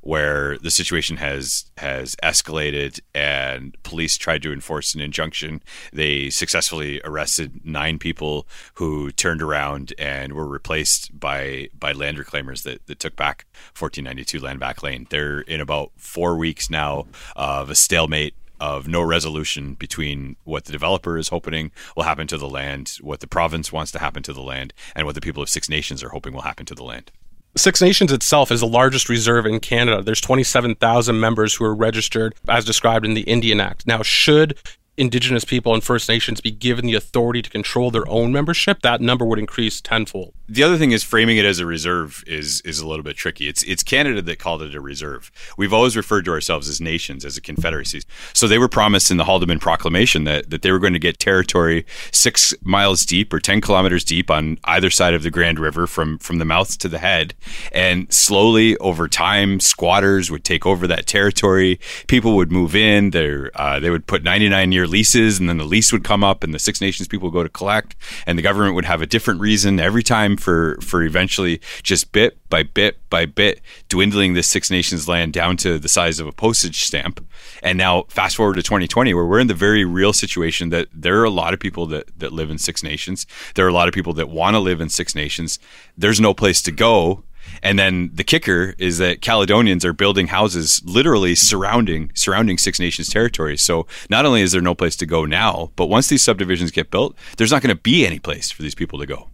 where 0.08 0.58
the 0.60 0.72
situation 0.72 1.18
has 1.18 1.66
has 1.78 2.16
escalated 2.24 3.02
and 3.14 3.76
police 3.84 4.16
tried 4.16 4.42
to 4.42 4.54
enforce 4.54 4.96
an 4.96 5.02
injunction. 5.02 5.62
They 5.92 6.30
successfully 6.30 7.02
arrested 7.04 7.60
nine 7.66 8.00
people 8.00 8.48
who 8.76 9.12
turned 9.12 9.42
around 9.42 9.94
and 10.00 10.32
were 10.32 10.48
replaced 10.48 11.20
by 11.20 11.68
by 11.78 11.92
land 11.92 12.18
reclaimers 12.18 12.64
that, 12.64 12.86
that 12.88 13.00
took 13.00 13.18
back 13.18 13.46
1492 13.78 14.40
Land 14.40 14.62
Back 14.62 14.82
Lane. 14.82 15.08
They're 15.10 15.42
in 15.42 15.60
about 15.60 15.92
four 15.98 16.38
weeks 16.38 16.70
now 16.70 17.08
of 17.36 17.70
a 17.70 17.76
stalemate 17.76 18.34
of 18.62 18.88
no 18.88 19.02
resolution 19.02 19.74
between 19.74 20.38
what 20.46 20.64
the 20.64 20.72
developer 20.72 21.18
is 21.18 21.28
hoping 21.28 21.70
will 21.98 22.04
happen 22.04 22.28
to 22.28 22.38
the 22.38 22.50
land, 22.50 22.98
what 23.02 23.20
the 23.20 23.28
province 23.28 23.74
wants 23.74 23.92
to 23.92 24.00
happen 24.00 24.24
to 24.24 24.32
the 24.32 24.42
land, 24.42 24.74
and 24.96 25.06
what 25.06 25.16
the 25.16 25.22
people 25.22 25.44
of 25.44 25.50
Six 25.50 25.68
Nations 25.68 26.02
are 26.02 26.10
hoping 26.10 26.32
will 26.32 26.44
happen 26.44 26.66
to 26.66 26.76
the 26.76 26.86
land. 26.86 27.12
Six 27.58 27.82
Nations 27.82 28.12
itself 28.12 28.52
is 28.52 28.60
the 28.60 28.68
largest 28.68 29.10
reserve 29.10 29.46
in 29.46 29.60
Canada. 29.60 30.02
There's 30.02 30.22
27,000 30.22 31.20
members 31.20 31.56
who 31.56 31.66
are 31.66 31.76
registered 31.76 32.36
as 32.48 32.66
described 32.66 33.06
in 33.06 33.14
the 33.14 33.22
Indian 33.22 33.60
Act. 33.60 33.88
Now, 33.88 34.04
should 34.04 34.58
Indigenous 34.98 35.46
people 35.46 35.75
and 35.75 35.84
First 35.84 36.10
Nations 36.10 36.42
be 36.42 36.50
given 36.50 36.88
the 36.88 36.96
authority 36.96 37.44
to 37.44 37.50
control 37.50 37.92
their 37.92 38.08
own 38.10 38.32
membership, 38.32 38.82
that 38.82 39.00
number 39.00 39.24
would 39.25 39.38
increase 39.38 39.80
tenfold. 39.80 40.34
The 40.50 40.63
other 40.63 40.77
thing 40.77 40.92
is 40.92 41.04
framing 41.04 41.38
it 41.38 41.46
as 41.46 41.60
a 41.60 41.66
reserve 41.66 42.24
is 42.25 42.62
is 42.62 42.80
a 42.80 42.88
little 42.88 43.04
bit 43.04 43.18
tricky. 43.18 43.48
It's 43.48 43.63
it's 43.63 43.84
Canada 43.84 44.22
that 44.22 44.39
called 44.39 44.62
it 44.62 44.74
a 44.74 44.82
reserve. 44.82 45.30
We've 45.58 45.74
always 45.74 45.96
referred 45.96 46.25
to 46.25 46.32
ourselves 46.32 46.68
as 46.70 46.82
nations, 46.82 47.25
as 47.25 47.38
a 47.38 47.42
confederacy. 47.42 48.01
So 48.34 48.48
they 48.48 48.58
were 48.58 48.70
promised 48.70 49.12
in 49.12 49.18
the 49.18 49.25
Haldimand 49.25 49.60
Proclamation 49.60 50.24
that 50.24 50.50
that 50.50 50.62
they 50.62 50.72
were 50.72 50.80
going 50.80 50.94
to 50.94 51.00
get 51.00 51.20
territory 51.20 51.86
six 52.12 52.54
miles 52.62 53.06
deep 53.06 53.34
or 53.34 53.39
ten 53.39 53.62
kilometers 53.62 54.04
deep 54.04 54.32
on 54.32 54.58
either 54.63 54.89
side 54.89 55.13
of 55.13 55.22
the 55.22 55.30
Grand 55.30 55.60
River 55.60 55.86
from 55.86 56.18
from 56.18 56.38
the 56.39 56.46
mouth 56.46 56.77
to 56.80 56.88
the 56.88 57.00
head, 57.00 57.36
and 57.72 58.12
slowly 58.12 58.77
over 58.77 59.08
time, 59.08 59.60
squatters 59.60 60.32
would 60.32 60.44
take 60.44 60.66
over 60.66 60.88
that 60.88 61.06
territory. 61.06 61.80
People 62.08 62.36
would 62.38 62.51
move 62.51 62.75
in. 62.75 63.12
There, 63.12 63.51
uh, 63.54 63.80
they 63.80 63.89
would 63.89 64.08
put 64.08 64.24
ninety 64.24 64.50
nine 64.50 64.72
year 64.72 64.87
leases, 64.88 65.39
and 65.39 65.48
then 65.48 65.58
the 65.58 65.65
lease 65.65 65.91
would 65.91 66.03
come 66.03 66.24
up, 66.24 66.44
and 66.44 66.53
the 66.53 66.60
Six 66.60 66.82
Nations 66.82 67.08
people 67.08 67.29
would 67.29 67.34
go 67.34 67.44
to 67.44 67.50
collect, 67.50 67.96
and 68.25 68.38
the 68.38 68.44
government 68.44 68.75
would 68.75 68.86
have 68.86 69.01
a 69.01 69.06
different 69.06 69.39
reason 69.39 69.79
every 69.79 70.03
time 70.03 70.38
for 70.38 70.77
for 70.82 71.03
eventually 71.03 71.62
just 71.84 72.12
bit 72.12 72.38
by 72.50 72.63
bit 72.63 72.98
by 73.10 73.25
bit 73.25 73.62
dwindling 73.89 74.34
this 74.34 74.48
Six 74.48 74.72
Nations 74.72 75.08
land 75.08 75.34
down 75.34 75.58
to 75.58 75.77
the 75.77 75.89
size 75.89 76.20
of 76.20 76.27
a 76.27 76.32
postage 76.32 76.82
stamp. 76.82 77.25
And 77.62 77.77
now 77.77 78.03
fast 78.10 78.36
forward 78.36 78.56
to 78.56 78.63
2020, 78.63 79.13
where 79.13 79.25
we're 79.25 79.39
in 79.39 79.48
the 79.48 79.53
very 79.53 79.86
real 79.86 80.13
situation 80.13 80.70
that 80.70 80.88
there 80.94 81.20
are 81.20 81.25
a 81.25 81.29
lot 81.29 81.53
of 81.53 81.60
people 81.60 81.86
that 81.88 82.17
that 82.20 82.34
live 82.34 82.50
in 82.50 82.58
Six 82.58 82.84
Nations. 82.84 83.27
There 83.56 83.65
are 83.65 83.70
a 83.70 83.74
lot 83.74 83.88
of 83.88 83.94
people 83.94 84.13
that 84.13 84.29
want 84.29 84.56
to 84.56 84.60
live 84.60 84.82
in 84.82 84.89
Six 84.89 85.15
Nations. 85.15 85.60
There's 85.98 86.20
no 86.20 86.34
place 86.34 86.62
to 86.63 86.72
go 86.72 87.24
and 87.64 87.78
then 87.78 88.12
the 88.14 88.24
kicker 88.24 88.76
is 88.78 88.98
that 88.98 89.22
Caledonians 89.22 89.86
are 89.86 89.94
building 89.94 90.28
houses 90.28 90.82
literally 90.86 91.36
surrounding 91.36 92.12
surrounding 92.16 92.58
Six 92.58 92.80
Nations 92.80 93.10
territory. 93.10 93.58
So 93.58 93.88
not 94.10 94.26
only 94.26 94.42
is 94.42 94.52
there 94.52 94.62
no 94.62 94.76
place 94.76 94.96
to 94.98 95.06
go 95.06 95.26
now, 95.26 95.72
but 95.76 95.88
once 95.88 96.08
these 96.08 96.24
subdivisions 96.24 96.72
get 96.72 96.92
built, 96.92 97.16
there's 97.38 97.52
not 97.52 97.62
going 97.62 97.76
to 97.76 97.82
be 97.82 98.06
any 98.06 98.20
place 98.20 98.52
for 98.52 98.62
these 98.62 98.76
people 98.76 99.00
to 99.00 99.06
go. 99.06 99.30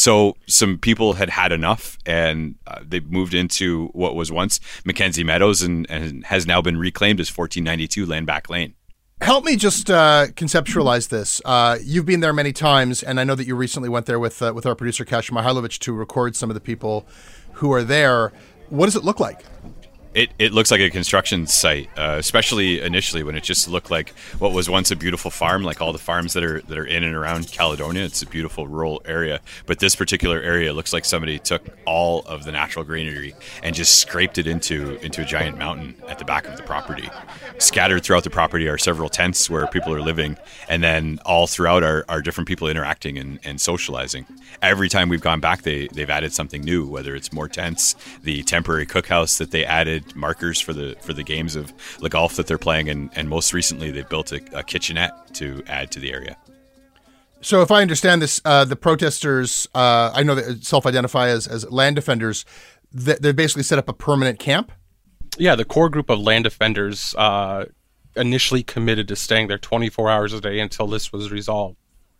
So 0.00 0.36
some 0.46 0.78
people 0.78 1.12
had 1.12 1.28
had 1.28 1.52
enough, 1.52 1.98
and 2.06 2.54
uh, 2.66 2.80
they 2.82 3.00
moved 3.00 3.34
into 3.34 3.88
what 3.88 4.14
was 4.14 4.32
once 4.32 4.58
McKenzie 4.86 5.26
Meadows, 5.26 5.60
and, 5.60 5.86
and 5.90 6.24
has 6.24 6.46
now 6.46 6.62
been 6.62 6.78
reclaimed 6.78 7.20
as 7.20 7.28
1492 7.28 8.06
Landback 8.06 8.48
Lane. 8.48 8.74
Help 9.20 9.44
me 9.44 9.56
just 9.56 9.90
uh, 9.90 10.28
conceptualize 10.28 11.10
this. 11.10 11.42
Uh, 11.44 11.76
you've 11.84 12.06
been 12.06 12.20
there 12.20 12.32
many 12.32 12.54
times, 12.54 13.02
and 13.02 13.20
I 13.20 13.24
know 13.24 13.34
that 13.34 13.46
you 13.46 13.54
recently 13.54 13.90
went 13.90 14.06
there 14.06 14.18
with 14.18 14.40
uh, 14.40 14.54
with 14.54 14.64
our 14.64 14.74
producer 14.74 15.04
Kasia 15.04 15.32
Mihailovic 15.32 15.78
to 15.80 15.92
record 15.92 16.34
some 16.34 16.48
of 16.48 16.54
the 16.54 16.60
people 16.60 17.06
who 17.60 17.72
are 17.72 17.84
there. 17.84 18.32
What 18.70 18.86
does 18.86 18.96
it 18.96 19.04
look 19.04 19.20
like? 19.20 19.44
It, 20.12 20.30
it 20.40 20.52
looks 20.52 20.72
like 20.72 20.80
a 20.80 20.90
construction 20.90 21.46
site, 21.46 21.88
uh, 21.96 22.16
especially 22.18 22.80
initially 22.80 23.22
when 23.22 23.36
it 23.36 23.44
just 23.44 23.68
looked 23.68 23.92
like 23.92 24.10
what 24.40 24.52
was 24.52 24.68
once 24.68 24.90
a 24.90 24.96
beautiful 24.96 25.30
farm, 25.30 25.62
like 25.62 25.80
all 25.80 25.92
the 25.92 26.00
farms 26.00 26.32
that 26.32 26.42
are 26.42 26.60
that 26.62 26.76
are 26.76 26.84
in 26.84 27.04
and 27.04 27.14
around 27.14 27.52
Caledonia. 27.52 28.02
It's 28.02 28.20
a 28.20 28.26
beautiful 28.26 28.66
rural 28.66 29.02
area, 29.04 29.40
but 29.66 29.78
this 29.78 29.94
particular 29.94 30.40
area 30.40 30.72
looks 30.72 30.92
like 30.92 31.04
somebody 31.04 31.38
took 31.38 31.62
all 31.86 32.22
of 32.22 32.42
the 32.42 32.50
natural 32.50 32.84
greenery 32.84 33.34
and 33.62 33.72
just 33.72 34.00
scraped 34.00 34.36
it 34.36 34.48
into 34.48 34.98
into 35.04 35.22
a 35.22 35.24
giant 35.24 35.58
mountain 35.58 35.94
at 36.08 36.18
the 36.18 36.24
back 36.24 36.44
of 36.44 36.56
the 36.56 36.64
property. 36.64 37.08
Scattered 37.58 38.02
throughout 38.02 38.24
the 38.24 38.30
property 38.30 38.68
are 38.68 38.78
several 38.78 39.08
tents 39.08 39.48
where 39.48 39.68
people 39.68 39.94
are 39.94 40.02
living, 40.02 40.36
and 40.68 40.82
then 40.82 41.20
all 41.24 41.46
throughout 41.46 41.84
are, 41.84 42.04
are 42.08 42.20
different 42.20 42.48
people 42.48 42.66
interacting 42.66 43.16
and, 43.16 43.38
and 43.44 43.60
socializing. 43.60 44.26
Every 44.60 44.88
time 44.88 45.08
we've 45.08 45.20
gone 45.20 45.38
back, 45.38 45.62
they 45.62 45.86
they've 45.86 46.10
added 46.10 46.32
something 46.32 46.62
new, 46.62 46.84
whether 46.84 47.14
it's 47.14 47.32
more 47.32 47.48
tents, 47.48 47.94
the 48.24 48.42
temporary 48.42 48.86
cookhouse 48.86 49.38
that 49.38 49.52
they 49.52 49.64
added 49.64 49.99
markers 50.14 50.60
for 50.60 50.72
the 50.72 50.96
for 51.00 51.12
the 51.12 51.22
games 51.22 51.56
of 51.56 51.72
the 52.00 52.08
golf 52.08 52.36
that 52.36 52.46
they're 52.46 52.58
playing, 52.58 52.88
and, 52.88 53.10
and 53.14 53.28
most 53.28 53.52
recently 53.52 53.90
they've 53.90 54.08
built 54.08 54.32
a, 54.32 54.40
a 54.52 54.62
kitchenette 54.62 55.34
to 55.34 55.62
add 55.66 55.90
to 55.92 56.00
the 56.00 56.12
area. 56.12 56.36
So, 57.42 57.62
if 57.62 57.70
I 57.70 57.80
understand 57.80 58.20
this, 58.20 58.40
uh, 58.44 58.64
the 58.64 58.76
protesters, 58.76 59.66
uh, 59.74 60.12
I 60.14 60.22
know 60.22 60.34
that 60.34 60.64
self-identify 60.64 61.28
as, 61.28 61.46
as 61.46 61.70
land 61.70 61.96
defenders, 61.96 62.44
That 62.92 63.22
They've 63.22 63.34
basically 63.34 63.62
set 63.62 63.78
up 63.78 63.88
a 63.88 63.94
permanent 63.94 64.38
camp. 64.38 64.72
Yeah, 65.38 65.54
the 65.54 65.64
core 65.64 65.88
group 65.88 66.10
of 66.10 66.18
land 66.18 66.44
defenders 66.44 67.14
uh, 67.16 67.66
initially 68.16 68.62
committed 68.62 69.08
to 69.08 69.16
staying 69.16 69.48
there 69.48 69.58
24 69.58 70.10
hours 70.10 70.32
a 70.34 70.40
day 70.40 70.60
until 70.60 70.86
this 70.86 71.12
was 71.12 71.30
resolved. 71.30 71.76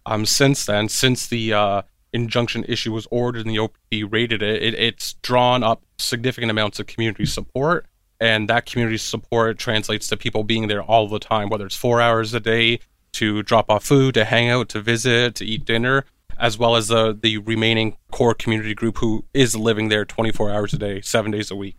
Um, 0.07 0.25
since 0.25 0.65
then, 0.65 0.89
since 0.89 1.27
the 1.27 1.53
uh, 1.53 1.83
injunction 2.13 2.65
issue 2.69 2.93
was 2.93 3.07
ordered 3.11 3.47
and 3.47 3.55
the 3.55 3.59
OPP 3.59 4.11
rated 4.13 4.43
it, 4.43 4.63
it, 4.63 4.75
it's 4.75 5.15
drawn 5.23 5.63
up 5.63 5.83
significant 5.99 6.51
amounts 6.51 6.79
of 6.81 6.87
community 6.87 7.27
support. 7.27 7.87
And 8.21 8.49
that 8.51 8.67
community 8.67 8.99
support 8.99 9.59
translates 9.59 10.07
to 10.09 10.17
people 10.17 10.45
being 10.45 10.69
there 10.69 10.83
all 10.83 11.09
the 11.09 11.19
time, 11.19 11.49
whether 11.49 11.65
it's 11.67 11.77
four 11.77 12.01
hours 12.01 12.35
a 12.35 12.41
day 12.41 12.81
to 13.13 13.43
drop 13.43 13.71
off 13.71 13.85
food, 13.85 14.15
to 14.15 14.25
hang 14.25 14.51
out, 14.51 14.69
to 14.71 14.81
visit, 14.81 15.35
to 15.37 15.45
eat 15.45 15.65
dinner, 15.65 16.05
as 16.39 16.59
well 16.59 16.77
as 16.77 16.89
the, 16.89 17.19
the 17.21 17.39
remaining 17.39 17.97
core 18.11 18.35
community 18.35 18.75
group 18.75 18.99
who 18.99 19.25
is 19.33 19.57
living 19.57 19.89
there 19.89 20.05
24 20.05 20.51
hours 20.51 20.75
a 20.75 20.79
day, 20.79 21.01
seven 21.01 21.31
days 21.31 21.51
a 21.51 21.57
week. 21.57 21.77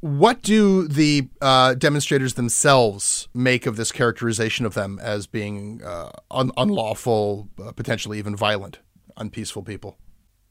What 0.00 0.42
do 0.42 0.86
the 0.86 1.28
uh, 1.40 1.74
demonstrators 1.74 2.34
themselves 2.34 3.28
make 3.34 3.66
of 3.66 3.76
this 3.76 3.90
characterization 3.90 4.64
of 4.64 4.74
them 4.74 5.00
as 5.02 5.26
being 5.26 5.82
uh, 5.82 6.10
un- 6.30 6.52
unlawful, 6.56 7.48
uh, 7.60 7.72
potentially 7.72 8.18
even 8.18 8.36
violent? 8.36 8.78
Unpeaceful 9.18 9.62
people. 9.62 9.98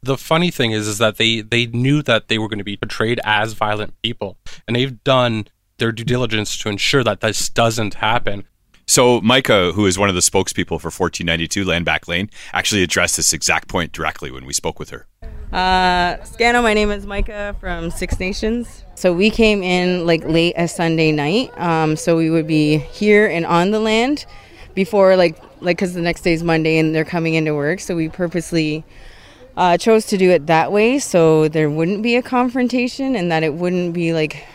The 0.04 0.18
funny 0.18 0.52
thing 0.52 0.72
is, 0.72 0.88
is 0.88 1.00
that 1.00 1.18
they 1.18 1.42
they 1.42 1.66
knew 1.66 2.02
that 2.04 2.28
they 2.28 2.38
were 2.38 2.48
going 2.48 2.60
to 2.60 2.64
be 2.64 2.78
portrayed 2.78 3.20
as 3.24 3.54
violent 3.54 4.00
people, 4.02 4.38
and 4.68 4.76
they've 4.76 5.04
done 5.04 5.48
their 5.78 5.92
due 5.92 6.04
diligence 6.04 6.58
to 6.60 6.70
ensure 6.70 7.04
that 7.04 7.22
this 7.22 7.50
doesn't 7.50 7.96
happen. 7.96 8.46
So 8.90 9.20
Micah, 9.20 9.74
who 9.74 9.86
is 9.86 10.00
one 10.00 10.08
of 10.08 10.16
the 10.16 10.22
spokespeople 10.22 10.80
for 10.80 10.90
1492 10.90 11.66
Land 11.66 11.84
Back 11.84 12.08
Lane, 12.08 12.30
actually 12.54 12.84
addressed 12.84 13.18
this 13.18 13.34
exact 13.34 13.68
point 13.68 13.92
directly 13.92 14.32
when 14.32 14.46
we 14.46 14.54
spoke 14.54 14.80
with 14.80 14.92
her. 14.92 15.08
Uh, 15.52 16.18
Scano, 16.24 16.64
my 16.64 16.74
name 16.74 16.90
is 16.92 17.06
Micah 17.06 17.56
from 17.60 17.92
Six 17.92 18.20
Nations. 18.20 18.86
So 18.96 19.14
we 19.14 19.30
came 19.30 19.62
in 19.62 20.06
like 20.06 20.24
late 20.24 20.54
a 20.58 20.68
Sunday 20.68 21.12
night. 21.12 21.52
Um, 21.60 21.96
so 21.96 22.16
we 22.16 22.30
would 22.30 22.48
be 22.48 22.78
here 22.78 23.28
and 23.28 23.46
on 23.46 23.72
the 23.72 23.80
land 23.80 24.26
before 24.74 25.16
like 25.18 25.38
like 25.62 25.78
because 25.78 25.94
the 25.94 26.02
next 26.02 26.22
day 26.22 26.34
is 26.34 26.44
Monday 26.44 26.78
and 26.78 26.94
they're 26.94 27.06
coming 27.06 27.36
into 27.36 27.54
work. 27.54 27.80
So 27.80 27.96
we 27.96 28.10
purposely 28.10 28.84
uh, 29.56 29.78
chose 29.78 30.06
to 30.08 30.18
do 30.18 30.30
it 30.30 30.48
that 30.48 30.72
way 30.72 31.00
so 31.00 31.48
there 31.48 31.70
wouldn't 31.70 32.04
be 32.04 32.16
a 32.16 32.22
confrontation 32.22 33.16
and 33.16 33.32
that 33.32 33.44
it 33.44 33.54
wouldn't 33.56 33.94
be 33.94 34.14
like 34.14 34.46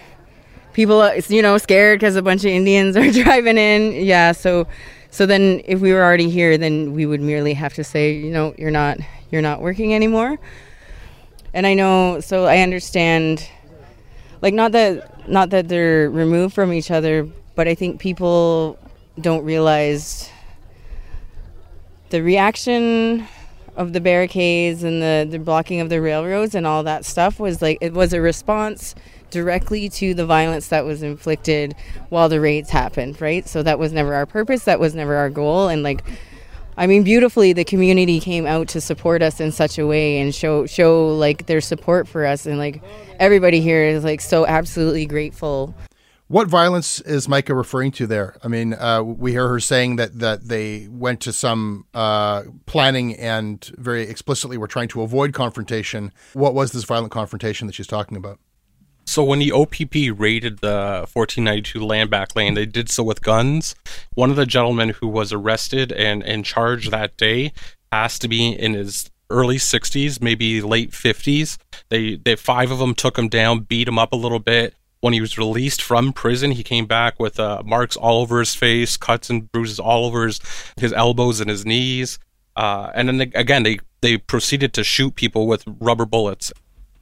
people, 0.73 1.01
uh, 1.01 1.21
you 1.29 1.43
know, 1.43 1.59
scared 1.59 1.99
because 1.99 2.17
a 2.17 2.23
bunch 2.23 2.45
of 2.45 2.51
Indians 2.51 2.97
are 2.99 3.11
driving 3.11 3.59
in. 3.59 3.93
Yeah. 4.05 4.33
So 4.33 4.67
so 5.11 5.27
then 5.27 5.61
if 5.67 5.81
we 5.81 5.93
were 5.93 6.03
already 6.03 6.31
here, 6.31 6.57
then 6.57 6.95
we 6.95 7.05
would 7.05 7.21
merely 7.21 7.53
have 7.53 7.75
to 7.75 7.85
say, 7.85 8.13
you 8.13 8.31
know, 8.31 8.55
you're 8.57 8.71
not 8.71 8.99
you're 9.31 9.43
not 9.43 9.61
working 9.61 9.95
anymore. 9.95 10.39
And 11.55 11.67
I 11.67 11.75
know, 11.75 12.21
so 12.21 12.47
I 12.47 12.61
understand, 12.61 13.47
like 14.41 14.55
not 14.55 14.73
that 14.73 15.29
not 15.29 15.51
that 15.51 15.69
they're 15.69 16.09
removed 16.09 16.55
from 16.55 16.73
each 16.73 16.91
other, 16.91 17.29
but 17.55 17.69
I 17.69 17.75
think 17.75 18.01
people 18.01 18.79
don't 19.21 19.45
realize 19.45 20.31
the 22.13 22.23
reaction 22.23 23.27
of 23.75 23.95
the 23.95 24.01
barricades 24.01 24.83
and 24.83 25.01
the, 25.01 25.27
the 25.29 25.39
blocking 25.39 25.81
of 25.81 25.89
the 25.89 25.99
railroads 25.99 26.55
and 26.55 26.67
all 26.67 26.83
that 26.83 27.07
stuff 27.07 27.41
was 27.41 27.63
like 27.63 27.79
it 27.81 27.95
was 27.95 28.13
a 28.13 28.21
response 28.21 28.95
directly 29.31 29.89
to 29.89 30.13
the 30.13 30.27
violence 30.27 30.69
that 30.69 30.85
was 30.85 31.03
inflicted 31.03 31.75
while 32.11 32.29
the 32.29 32.39
raids 32.39 32.69
happened 32.69 33.19
right? 33.19 33.49
So 33.49 33.63
that 33.63 33.79
was 33.79 33.95
never 33.95 34.13
our 34.13 34.27
purpose 34.27 34.65
that 34.65 34.79
was 34.79 34.95
never 34.95 35.17
our 35.17 35.31
goal. 35.31 35.69
And 35.69 35.83
like 35.83 36.05
I 36.77 36.87
mean 36.87 37.03
beautifully 37.03 37.55
the 37.55 37.65
community 37.65 38.21
came 38.21 38.45
out 38.47 38.69
to 38.69 38.81
support 38.83 39.23
us 39.23 39.41
in 39.41 39.51
such 39.51 39.79
a 39.79 39.87
way 39.87 40.19
and 40.21 40.35
show 40.35 40.67
show 40.67 41.17
like 41.17 41.47
their 41.47 41.63
support 41.63 42.07
for 42.07 42.27
us. 42.27 42.45
And 42.45 42.59
like 42.59 42.83
everybody 43.19 43.63
here 43.63 43.85
is 43.85 44.05
like 44.05 44.21
so 44.21 44.47
absolutely 44.47 45.07
grateful 45.07 45.75
what 46.33 46.49
violence 46.49 46.99
is 47.03 47.29
Micah 47.29 47.55
referring 47.55 47.91
to 47.91 48.07
there? 48.07 48.39
I 48.43 48.49
mean, 48.49 48.73
uh, 48.73 49.03
we 49.03 49.33
hear 49.33 49.49
her 49.49 49.61
saying 49.61 49.97
that 49.97 50.19
that 50.21 50.49
they 50.49 50.89
went 50.89 51.21
to 51.21 51.33
some 51.33 51.85
uh, 51.93 52.45
planning 52.65 53.15
and 53.17 53.63
very 53.77 54.05
explicitly 54.05 54.57
were 54.57 54.67
trying 54.67 54.89
to 54.89 55.03
avoid 55.03 55.35
confrontation. 55.35 56.11
What 56.33 56.55
was 56.55 56.73
this 56.73 56.85
violent 56.85 57.13
confrontation 57.13 57.67
that 57.67 57.75
she's 57.75 57.87
talking 57.87 58.17
about? 58.17 58.39
So 59.05 59.23
when 59.23 59.41
the 59.41 59.53
OPP 59.53 60.19
raided 60.19 60.61
the 60.61 61.07
1492 61.13 61.85
land 61.85 62.09
back 62.09 62.35
Lane, 62.35 62.55
they 62.55 62.65
did 62.65 62.89
so 62.89 63.03
with 63.03 63.21
guns. 63.21 63.75
One 64.15 64.31
of 64.31 64.37
the 64.37 64.47
gentlemen 64.47 64.89
who 64.89 65.09
was 65.09 65.35
arrested 65.35 65.93
and 65.93 66.23
in 66.23 66.45
charge 66.45 66.89
that 66.89 67.19
day 67.19 67.53
has 67.93 68.19
to 68.21 68.27
be 68.29 68.53
in 68.53 68.73
his 68.73 69.11
early 69.29 69.59
60s, 69.59 70.23
maybe 70.23 70.63
late 70.63 70.93
50s. 70.93 71.59
They, 71.91 72.17
they 72.17 72.37
five 72.37 72.71
of 72.71 72.79
them 72.79 72.95
took 72.95 73.19
him 73.19 73.29
down, 73.29 73.61
beat 73.61 73.87
him 73.87 73.99
up 73.99 74.13
a 74.13 74.17
little 74.17 74.39
bit 74.39 74.75
when 75.03 75.13
he 75.13 75.21
was 75.21 75.37
released 75.37 75.83
from 75.83 76.13
prison, 76.13 76.53
he 76.53 76.63
came 76.63 76.87
back 76.87 77.19
with 77.19 77.39
uh, 77.41 77.61
marks 77.65 77.97
all 77.97 78.23
over 78.23 78.39
his 78.39 78.55
face, 78.55 78.97
cuts 78.97 79.29
and 79.29 79.51
bruises 79.51 79.81
all 79.81 80.07
over 80.07 80.27
his, 80.27 80.41
his 80.77 80.93
elbows 80.93 81.41
and 81.41 81.51
his 81.51 81.67
knees. 81.67 82.21
Uh, 82.55 82.91
and 82.95 83.09
then 83.09 83.17
they, 83.19 83.31
again, 83.35 83.65
they, 83.65 83.81
they 84.01 84.17
proceeded 84.17 84.73
to 84.73 84.85
shoot 84.85 85.17
people 85.17 85.49
with 85.49 85.65
rubber 85.81 86.07
bullets. 86.07 86.53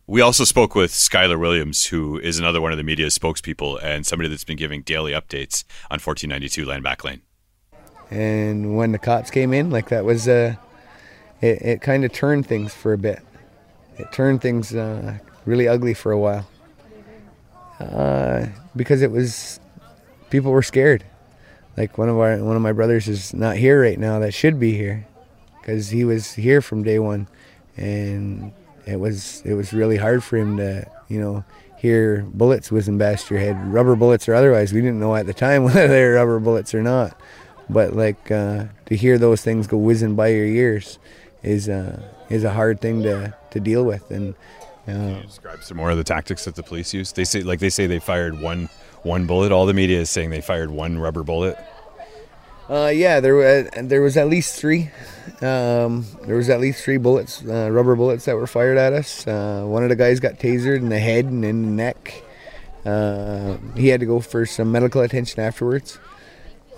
We 0.06 0.22
also 0.22 0.44
spoke 0.44 0.74
with 0.74 0.92
Skyler 0.92 1.38
Williams, 1.38 1.86
who 1.86 2.18
is 2.18 2.38
another 2.38 2.62
one 2.62 2.72
of 2.72 2.78
the 2.78 2.84
media's 2.84 3.16
spokespeople 3.18 3.78
and 3.82 4.06
somebody 4.06 4.30
that's 4.30 4.44
been 4.44 4.56
giving 4.56 4.80
daily 4.80 5.12
updates 5.12 5.62
on 5.90 6.00
1492 6.00 6.64
Land 6.64 6.82
Back 6.82 7.04
Lane. 7.04 7.20
And 8.10 8.78
when 8.78 8.92
the 8.92 8.98
cops 8.98 9.30
came 9.30 9.52
in, 9.52 9.68
like 9.68 9.90
that 9.90 10.06
was, 10.06 10.26
uh, 10.26 10.54
it, 11.42 11.62
it 11.62 11.80
kind 11.82 12.06
of 12.06 12.14
turned 12.14 12.46
things 12.46 12.72
for 12.72 12.94
a 12.94 12.98
bit. 12.98 13.20
It 13.98 14.10
turned 14.10 14.40
things 14.40 14.74
uh, 14.74 15.18
really 15.44 15.68
ugly 15.68 15.92
for 15.92 16.12
a 16.12 16.18
while 16.18 16.46
uh, 17.80 18.46
because 18.76 19.02
it 19.02 19.10
was 19.10 19.60
people 20.30 20.52
were 20.52 20.62
scared. 20.62 21.04
Like 21.76 21.98
one 21.98 22.08
of 22.08 22.18
our 22.18 22.36
one 22.38 22.56
of 22.56 22.62
my 22.62 22.72
brothers 22.72 23.08
is 23.08 23.32
not 23.32 23.56
here 23.56 23.80
right 23.80 23.98
now 23.98 24.18
that 24.18 24.34
should 24.34 24.60
be 24.60 24.72
here 24.72 25.06
because 25.60 25.90
he 25.90 26.04
was 26.04 26.34
here 26.34 26.60
from 26.60 26.82
day 26.82 26.98
one, 26.98 27.28
and 27.76 28.52
it 28.86 28.96
was 28.96 29.42
it 29.44 29.54
was 29.54 29.72
really 29.72 29.96
hard 29.96 30.22
for 30.22 30.36
him 30.36 30.56
to 30.58 30.86
you 31.08 31.20
know 31.20 31.44
hear 31.78 32.22
bullets 32.34 32.70
whizzing 32.70 32.98
past 32.98 33.30
your 33.30 33.38
head, 33.38 33.56
rubber 33.72 33.96
bullets 33.96 34.28
or 34.28 34.34
otherwise. 34.34 34.72
We 34.72 34.82
didn't 34.82 35.00
know 35.00 35.16
at 35.16 35.26
the 35.26 35.34
time 35.34 35.64
whether 35.64 35.88
they 35.88 36.04
were 36.04 36.14
rubber 36.14 36.38
bullets 36.38 36.74
or 36.74 36.82
not, 36.82 37.18
but 37.70 37.94
like 37.94 38.30
uh, 38.30 38.66
to 38.86 38.96
hear 38.96 39.16
those 39.16 39.42
things 39.42 39.66
go 39.66 39.78
whizzing 39.78 40.14
by 40.14 40.28
your 40.28 40.44
ears 40.44 40.98
is 41.42 41.68
uh, 41.68 42.02
is 42.28 42.44
a 42.44 42.52
hard 42.52 42.80
thing 42.80 43.02
to, 43.02 43.34
to 43.50 43.60
deal 43.60 43.84
with. 43.84 44.10
And 44.10 44.34
uh, 44.88 45.20
describe 45.22 45.62
some 45.62 45.76
more 45.76 45.90
of 45.90 45.96
the 45.96 46.04
tactics 46.04 46.44
that 46.44 46.54
the 46.54 46.62
police 46.62 46.94
use. 46.94 47.12
They 47.12 47.24
say 47.24 47.42
like 47.42 47.60
they 47.60 47.70
say 47.70 47.86
they 47.86 47.98
fired 47.98 48.40
one 48.40 48.68
one 49.02 49.26
bullet. 49.26 49.52
All 49.52 49.66
the 49.66 49.74
media 49.74 50.00
is 50.00 50.10
saying 50.10 50.30
they 50.30 50.40
fired 50.40 50.70
one 50.70 50.98
rubber 50.98 51.22
bullet. 51.22 51.58
Uh, 52.68 52.86
yeah, 52.86 53.18
there 53.18 53.34
was 53.34 53.68
there 53.82 54.00
was 54.00 54.16
at 54.16 54.28
least 54.28 54.58
three. 54.58 54.90
Um, 55.42 56.06
there 56.22 56.36
was 56.36 56.48
at 56.48 56.60
least 56.60 56.84
three 56.84 56.98
bullets, 56.98 57.42
uh, 57.44 57.68
rubber 57.70 57.96
bullets 57.96 58.26
that 58.26 58.36
were 58.36 58.46
fired 58.46 58.78
at 58.78 58.92
us. 58.92 59.26
Uh, 59.26 59.64
one 59.66 59.82
of 59.82 59.88
the 59.88 59.96
guys 59.96 60.20
got 60.20 60.34
tasered 60.34 60.76
in 60.76 60.88
the 60.88 60.98
head 60.98 61.24
and 61.24 61.44
in 61.44 61.62
the 61.62 61.68
neck. 61.68 62.22
Uh, 62.84 63.56
he 63.74 63.88
had 63.88 64.00
to 64.00 64.06
go 64.06 64.20
for 64.20 64.46
some 64.46 64.70
medical 64.70 65.00
attention 65.00 65.40
afterwards. 65.40 65.98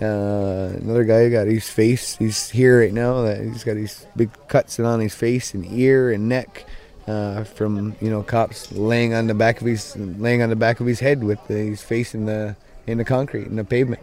Uh, 0.01 0.73
another 0.81 1.03
guy 1.03 1.29
got 1.29 1.47
his 1.47 1.69
face. 1.69 2.17
He's 2.17 2.49
here 2.49 2.81
right 2.81 2.93
now. 2.93 3.21
That 3.21 3.41
he's 3.41 3.63
got 3.63 3.75
these 3.75 4.07
big 4.15 4.31
cuts 4.47 4.79
on 4.79 4.99
his 4.99 5.13
face 5.13 5.53
and 5.53 5.65
ear 5.71 6.11
and 6.11 6.27
neck 6.27 6.65
uh, 7.07 7.43
from 7.43 7.95
you 8.01 8.09
know 8.09 8.23
cops 8.23 8.71
laying 8.71 9.13
on 9.13 9.27
the 9.27 9.33
back 9.33 9.61
of 9.61 9.67
his 9.67 9.95
laying 9.97 10.41
on 10.41 10.49
the 10.49 10.55
back 10.55 10.79
of 10.79 10.87
his 10.87 10.99
head 10.99 11.23
with 11.23 11.39
his 11.47 11.81
face 11.81 12.13
in 12.13 12.25
the 12.25 12.55
in 12.87 12.97
the 12.97 13.05
concrete 13.05 13.47
in 13.47 13.55
the 13.55 13.63
pavement. 13.63 14.01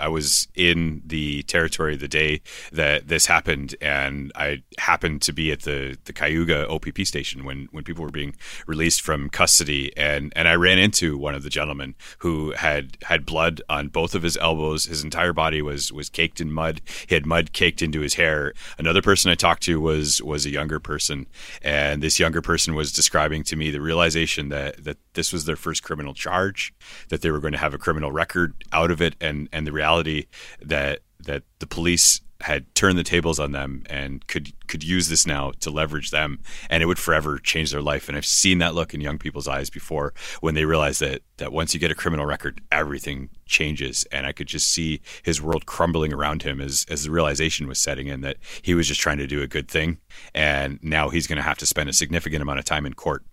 I 0.00 0.08
was 0.08 0.48
in 0.54 1.02
the 1.04 1.42
territory 1.44 1.96
the 1.96 2.08
day 2.08 2.40
that 2.72 3.08
this 3.08 3.26
happened, 3.26 3.74
and 3.80 4.32
I 4.34 4.62
happened 4.78 5.22
to 5.22 5.32
be 5.32 5.52
at 5.52 5.62
the 5.62 5.96
the 6.04 6.12
Cayuga 6.12 6.68
OPP 6.68 7.00
station 7.04 7.44
when 7.44 7.68
when 7.70 7.84
people 7.84 8.04
were 8.04 8.10
being 8.10 8.34
released 8.66 9.02
from 9.02 9.28
custody, 9.30 9.96
and 9.96 10.32
and 10.36 10.48
I 10.48 10.54
ran 10.54 10.78
into 10.78 11.16
one 11.16 11.34
of 11.34 11.42
the 11.42 11.50
gentlemen 11.50 11.94
who 12.18 12.52
had 12.52 12.96
had 13.02 13.26
blood 13.26 13.62
on 13.68 13.88
both 13.88 14.14
of 14.14 14.22
his 14.22 14.36
elbows. 14.36 14.86
His 14.86 15.04
entire 15.04 15.32
body 15.32 15.62
was 15.62 15.92
was 15.92 16.08
caked 16.08 16.40
in 16.40 16.52
mud. 16.52 16.80
He 17.06 17.14
had 17.14 17.26
mud 17.26 17.52
caked 17.52 17.82
into 17.82 18.00
his 18.00 18.14
hair. 18.14 18.54
Another 18.78 19.02
person 19.02 19.30
I 19.30 19.34
talked 19.34 19.62
to 19.64 19.80
was 19.80 20.22
was 20.22 20.46
a 20.46 20.50
younger 20.50 20.80
person, 20.80 21.26
and 21.62 22.02
this 22.02 22.18
younger 22.18 22.42
person 22.42 22.74
was 22.74 22.92
describing 22.92 23.42
to 23.44 23.56
me 23.56 23.70
the 23.70 23.80
realization 23.80 24.48
that 24.48 24.84
that 24.84 24.98
this 25.14 25.32
was 25.32 25.44
their 25.44 25.56
first 25.56 25.82
criminal 25.82 26.14
charge, 26.14 26.74
that 27.08 27.22
they 27.22 27.30
were 27.30 27.40
going 27.40 27.52
to 27.52 27.58
have 27.58 27.74
a 27.74 27.78
criminal 27.78 28.12
record 28.12 28.54
out 28.72 28.90
of 28.90 29.00
it, 29.00 29.14
and 29.20 29.48
and 29.52 29.66
the 29.66 29.72
reality 29.72 30.26
that 30.60 31.00
that 31.20 31.42
the 31.58 31.66
police 31.66 32.20
had 32.40 32.72
turned 32.74 32.98
the 32.98 33.04
tables 33.04 33.38
on 33.40 33.52
them 33.52 33.82
and 33.88 34.26
could 34.26 34.52
could 34.66 34.84
use 34.84 35.08
this 35.08 35.26
now 35.26 35.52
to 35.60 35.70
leverage 35.70 36.10
them 36.10 36.38
and 36.68 36.82
it 36.82 36.86
would 36.86 36.98
forever 36.98 37.38
change 37.38 37.70
their 37.70 37.80
life. 37.80 38.06
And 38.06 38.18
I've 38.18 38.26
seen 38.26 38.58
that 38.58 38.74
look 38.74 38.92
in 38.92 39.00
young 39.00 39.18
people's 39.18 39.48
eyes 39.48 39.70
before 39.70 40.12
when 40.40 40.54
they 40.54 40.66
realize 40.66 40.98
that 40.98 41.22
that 41.38 41.52
once 41.52 41.72
you 41.72 41.80
get 41.80 41.90
a 41.90 41.94
criminal 41.94 42.26
record 42.26 42.60
everything 42.70 43.30
changes. 43.46 44.04
And 44.12 44.26
I 44.26 44.32
could 44.32 44.48
just 44.48 44.70
see 44.70 45.00
his 45.22 45.40
world 45.40 45.64
crumbling 45.64 46.12
around 46.12 46.42
him 46.42 46.60
as 46.60 46.84
as 46.90 47.04
the 47.04 47.10
realization 47.10 47.66
was 47.66 47.80
setting 47.80 48.08
in 48.08 48.20
that 48.20 48.36
he 48.60 48.74
was 48.74 48.88
just 48.88 49.00
trying 49.00 49.18
to 49.18 49.26
do 49.26 49.40
a 49.40 49.46
good 49.46 49.68
thing. 49.68 49.98
And 50.34 50.78
now 50.82 51.08
he's 51.08 51.26
going 51.26 51.36
to 51.36 51.42
have 51.42 51.58
to 51.58 51.66
spend 51.66 51.88
a 51.88 51.94
significant 51.94 52.42
amount 52.42 52.58
of 52.58 52.66
time 52.66 52.84
in 52.84 52.92
court 52.92 53.24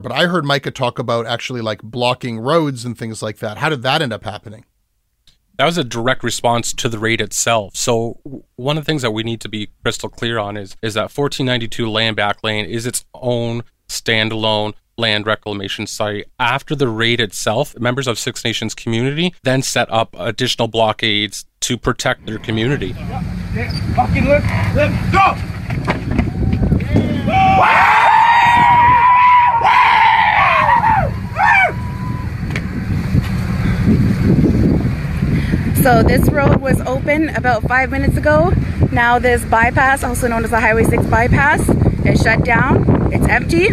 but 0.00 0.12
I 0.12 0.26
heard 0.26 0.44
Micah 0.44 0.70
talk 0.70 0.98
about 0.98 1.26
actually 1.26 1.60
like 1.60 1.82
blocking 1.82 2.38
roads 2.38 2.84
and 2.84 2.96
things 2.96 3.22
like 3.22 3.38
that. 3.38 3.58
How 3.58 3.68
did 3.68 3.82
that 3.82 4.00
end 4.00 4.12
up 4.12 4.24
happening? 4.24 4.64
That 5.56 5.64
was 5.64 5.76
a 5.76 5.82
direct 5.82 6.22
response 6.22 6.72
to 6.74 6.88
the 6.88 7.00
raid 7.00 7.20
itself. 7.20 7.74
So 7.74 8.20
one 8.54 8.78
of 8.78 8.84
the 8.84 8.86
things 8.86 9.02
that 9.02 9.10
we 9.10 9.24
need 9.24 9.40
to 9.40 9.48
be 9.48 9.70
crystal 9.82 10.08
clear 10.08 10.38
on 10.38 10.56
is 10.56 10.76
is 10.82 10.94
that 10.94 11.10
1492 11.10 11.90
Land 11.90 12.14
Back 12.14 12.44
Lane 12.44 12.64
is 12.64 12.86
its 12.86 13.04
own 13.12 13.64
standalone 13.88 14.74
land 14.96 15.26
reclamation 15.26 15.86
site. 15.88 16.28
After 16.38 16.76
the 16.76 16.88
raid 16.88 17.20
itself, 17.20 17.76
members 17.78 18.06
of 18.06 18.20
Six 18.20 18.44
Nations 18.44 18.76
community 18.76 19.34
then 19.42 19.62
set 19.62 19.90
up 19.90 20.14
additional 20.16 20.68
blockades 20.68 21.44
to 21.60 21.76
protect 21.76 22.24
their 22.26 22.38
community. 22.38 22.92
Fucking 22.92 24.28
look, 24.28 24.44
let's 24.74 25.12
go! 25.12 25.34
So 35.82 36.02
this 36.02 36.28
road 36.30 36.60
was 36.60 36.80
open 36.80 37.28
about 37.30 37.62
five 37.62 37.92
minutes 37.92 38.16
ago. 38.16 38.52
Now 38.90 39.20
this 39.20 39.44
bypass, 39.44 40.02
also 40.02 40.26
known 40.26 40.42
as 40.42 40.50
the 40.50 40.58
Highway 40.58 40.82
6 40.82 41.06
bypass, 41.06 41.68
is 42.04 42.20
shut 42.20 42.44
down. 42.44 43.12
It's 43.12 43.26
empty. 43.28 43.68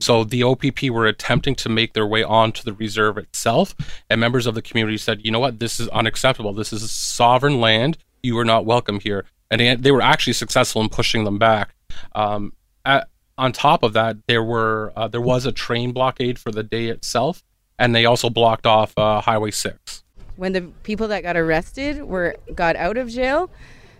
So 0.00 0.24
the 0.24 0.42
OPP 0.42 0.90
were 0.90 1.06
attempting 1.06 1.54
to 1.56 1.68
make 1.68 1.92
their 1.92 2.06
way 2.06 2.24
onto 2.24 2.64
the 2.64 2.72
reserve 2.72 3.16
itself, 3.16 3.76
and 4.10 4.20
members 4.20 4.46
of 4.46 4.56
the 4.56 4.62
community 4.62 4.98
said, 4.98 5.24
"You 5.24 5.30
know 5.30 5.38
what? 5.38 5.60
This 5.60 5.78
is 5.78 5.86
unacceptable. 5.88 6.52
This 6.52 6.72
is 6.72 6.90
sovereign 6.90 7.60
land. 7.60 7.96
You 8.20 8.36
are 8.38 8.44
not 8.44 8.66
welcome 8.66 8.98
here." 8.98 9.24
And 9.52 9.82
they, 9.82 9.90
were 9.92 10.02
actually 10.02 10.32
successful 10.32 10.82
in 10.82 10.88
pushing 10.88 11.24
them 11.24 11.38
back. 11.38 11.74
Um, 12.14 12.52
at, 12.84 13.08
on 13.38 13.52
top 13.52 13.84
of 13.84 13.92
that, 13.92 14.16
there 14.26 14.42
were 14.42 14.92
uh, 14.96 15.06
there 15.06 15.20
was 15.20 15.46
a 15.46 15.52
train 15.52 15.92
blockade 15.92 16.40
for 16.40 16.50
the 16.50 16.64
day 16.64 16.86
itself, 16.86 17.44
and 17.78 17.94
they 17.94 18.04
also 18.04 18.28
blocked 18.28 18.66
off 18.66 18.92
uh, 18.98 19.20
Highway 19.20 19.52
Six 19.52 20.02
when 20.38 20.52
the 20.52 20.62
people 20.84 21.08
that 21.08 21.24
got 21.24 21.36
arrested 21.36 22.04
were 22.04 22.36
got 22.54 22.76
out 22.76 22.96
of 22.96 23.10
jail, 23.10 23.50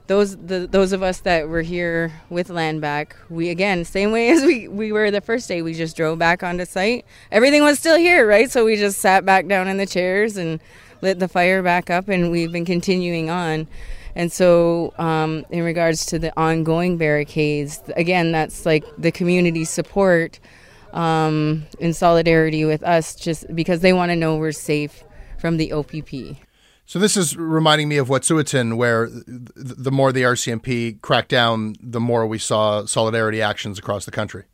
those 0.06 0.36
the 0.36 0.68
those 0.70 0.92
of 0.92 1.02
us 1.02 1.20
that 1.20 1.48
were 1.48 1.62
here 1.62 2.12
with 2.30 2.48
land 2.48 2.80
back, 2.80 3.16
we 3.28 3.50
again 3.50 3.84
same 3.84 4.12
way 4.12 4.30
as 4.34 4.44
we 4.44 4.68
we 4.68 4.92
were 4.92 5.10
the 5.10 5.20
first 5.20 5.48
day. 5.48 5.62
We 5.62 5.74
just 5.74 5.96
drove 5.96 6.18
back 6.18 6.44
onto 6.44 6.64
site. 6.64 7.04
Everything 7.32 7.64
was 7.64 7.80
still 7.80 7.98
here, 7.98 8.26
right? 8.26 8.48
So 8.50 8.64
we 8.64 8.76
just 8.76 9.00
sat 9.00 9.24
back 9.24 9.48
down 9.48 9.66
in 9.66 9.78
the 9.78 9.86
chairs 9.86 10.36
and 10.36 10.60
lit 11.02 11.18
the 11.18 11.26
fire 11.26 11.60
back 11.60 11.90
up, 11.90 12.08
and 12.08 12.30
we've 12.30 12.52
been 12.52 12.64
continuing 12.64 13.30
on. 13.30 13.66
And 14.14 14.32
so, 14.32 14.94
um, 14.96 15.44
in 15.50 15.64
regards 15.64 16.06
to 16.06 16.18
the 16.20 16.32
ongoing 16.38 16.98
barricades, 16.98 17.82
again, 17.96 18.32
that's 18.32 18.64
like 18.64 18.84
the 18.96 19.12
community 19.12 19.64
support 19.64 20.38
um, 20.92 21.66
in 21.80 21.92
solidarity 21.92 22.64
with 22.64 22.84
us, 22.84 23.16
just 23.16 23.52
because 23.54 23.80
they 23.80 23.92
want 23.92 24.10
to 24.10 24.16
know 24.16 24.36
we're 24.36 24.52
safe 24.52 25.04
from 25.38 25.56
the 25.56 25.72
OPP. 25.72 26.38
So 26.86 26.98
this 26.98 27.18
is 27.18 27.36
reminding 27.36 27.88
me 27.88 27.98
of 27.98 28.08
Wet'suwet'en, 28.08 28.78
where 28.78 29.10
the 29.10 29.90
more 29.92 30.10
the 30.10 30.22
RCMP 30.22 31.00
cracked 31.02 31.28
down, 31.28 31.74
the 31.82 32.00
more 32.00 32.26
we 32.26 32.38
saw 32.38 32.86
solidarity 32.86 33.42
actions 33.42 33.78
across 33.78 34.06
the 34.06 34.10
country. 34.10 34.44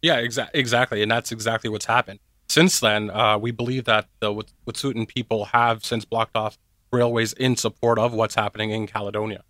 Yeah, 0.00 0.20
exa- 0.20 0.50
exactly, 0.54 1.02
and 1.02 1.10
that's 1.10 1.32
exactly 1.32 1.68
what's 1.68 1.86
happened. 1.86 2.20
Since 2.48 2.78
then, 2.80 3.10
uh, 3.10 3.36
we 3.36 3.50
believe 3.50 3.84
that 3.86 4.06
the 4.20 4.32
Wet'suwet'en 4.66 5.08
people 5.08 5.46
have 5.46 5.84
since 5.84 6.04
blocked 6.04 6.36
off 6.36 6.56
railways 6.92 7.32
in 7.32 7.56
support 7.56 7.98
of 7.98 8.12
what's 8.12 8.34
happening 8.34 8.70
in 8.70 8.86
Caledonia. 8.86 9.42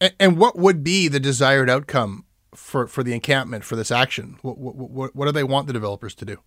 And, 0.00 0.14
and 0.20 0.36
what 0.38 0.56
would 0.56 0.84
be 0.84 1.08
the 1.08 1.20
desired 1.20 1.70
outcome 1.70 2.24
for, 2.54 2.86
for 2.86 3.02
the 3.02 3.14
encampment 3.14 3.64
for 3.64 3.76
this 3.76 3.90
action? 3.90 4.38
What, 4.42 4.58
what, 4.58 5.14
what 5.14 5.26
do 5.26 5.32
they 5.32 5.44
want 5.44 5.66
the 5.66 5.72
developers 5.72 6.14
to 6.16 6.24
do? 6.24 6.38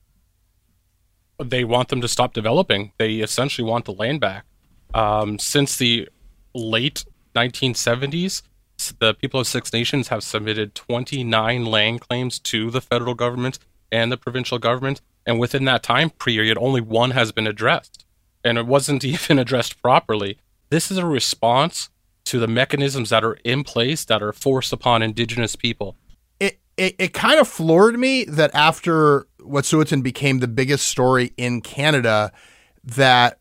They 1.42 1.64
want 1.64 1.90
them 1.90 2.02
to 2.02 2.08
stop 2.08 2.34
developing. 2.34 2.92
They 2.98 3.16
essentially 3.16 3.68
want 3.68 3.86
the 3.86 3.94
land 3.94 4.20
back. 4.22 4.46
Um, 4.94 5.40
since 5.40 5.78
the 5.78 6.10
late 6.54 7.06
1970s, 7.36 8.44
the 9.00 9.14
people 9.14 9.40
of 9.40 9.48
Six 9.48 9.72
Nations 9.74 10.10
have 10.10 10.24
submitted 10.24 10.76
29 10.76 11.66
land 11.66 12.02
claims 12.02 12.40
to 12.40 12.70
the 12.70 12.82
federal 12.82 13.16
government 13.16 13.60
and 13.92 14.12
the 14.12 14.18
provincial 14.18 14.60
government. 14.60 15.02
And 15.26 15.40
within 15.40 15.66
that 15.66 15.84
time 15.84 16.10
period, 16.10 16.58
only 16.60 16.82
one 16.82 17.12
has 17.12 17.32
been 17.32 17.48
addressed. 17.48 18.06
And 18.44 18.58
it 18.58 18.66
wasn't 18.66 19.04
even 19.06 19.40
addressed 19.40 19.82
properly. 19.82 20.38
This 20.70 20.92
is 20.92 20.98
a 20.98 21.06
response 21.06 21.90
to 22.26 22.40
the 22.40 22.48
mechanisms 22.48 23.10
that 23.10 23.24
are 23.24 23.38
in 23.44 23.64
place 23.64 24.06
that 24.06 24.24
are 24.24 24.34
forced 24.34 24.74
upon 24.74 25.04
Indigenous 25.04 25.56
people 25.56 25.96
it, 26.78 26.96
it 26.98 27.14
kind 27.14 27.40
of 27.40 27.48
floored 27.48 28.00
me 28.00 28.26
that 28.26 28.54
after 28.54 29.28
Wet'suwet'en 29.44 30.02
became 30.02 30.40
the 30.40 30.48
biggest 30.48 30.88
story 30.88 31.34
in 31.38 31.62
Canada, 31.62 32.32
that 32.84 33.40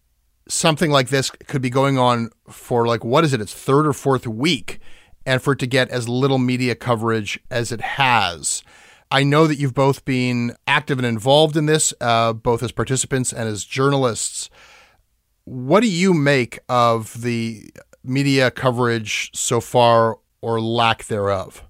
something 0.48 0.90
like 0.90 1.08
this 1.08 1.30
could 1.30 1.62
be 1.62 1.70
going 1.70 1.98
on 1.98 2.30
for 2.48 2.86
like 2.86 3.04
what 3.04 3.24
is 3.24 3.32
it? 3.32 3.40
Its 3.40 3.54
third 3.54 3.86
or 3.86 3.92
fourth 3.92 4.26
week, 4.26 4.80
and 5.24 5.40
for 5.40 5.52
it 5.52 5.58
to 5.60 5.66
get 5.66 5.88
as 5.90 6.08
little 6.08 6.38
media 6.38 6.74
coverage 6.74 7.38
as 7.50 7.72
it 7.72 7.80
has. 7.80 8.62
I 9.10 9.24
know 9.24 9.46
that 9.46 9.56
you've 9.56 9.74
both 9.74 10.04
been 10.04 10.56
active 10.66 10.98
and 10.98 11.06
involved 11.06 11.56
in 11.56 11.66
this, 11.66 11.92
uh, 12.00 12.32
both 12.32 12.62
as 12.62 12.72
participants 12.72 13.32
and 13.32 13.48
as 13.48 13.64
journalists. 13.64 14.48
What 15.44 15.80
do 15.80 15.88
you 15.88 16.14
make 16.14 16.60
of 16.68 17.20
the 17.20 17.70
media 18.02 18.50
coverage 18.50 19.30
so 19.34 19.60
far, 19.60 20.18
or 20.40 20.60
lack 20.60 21.04
thereof? 21.04 21.62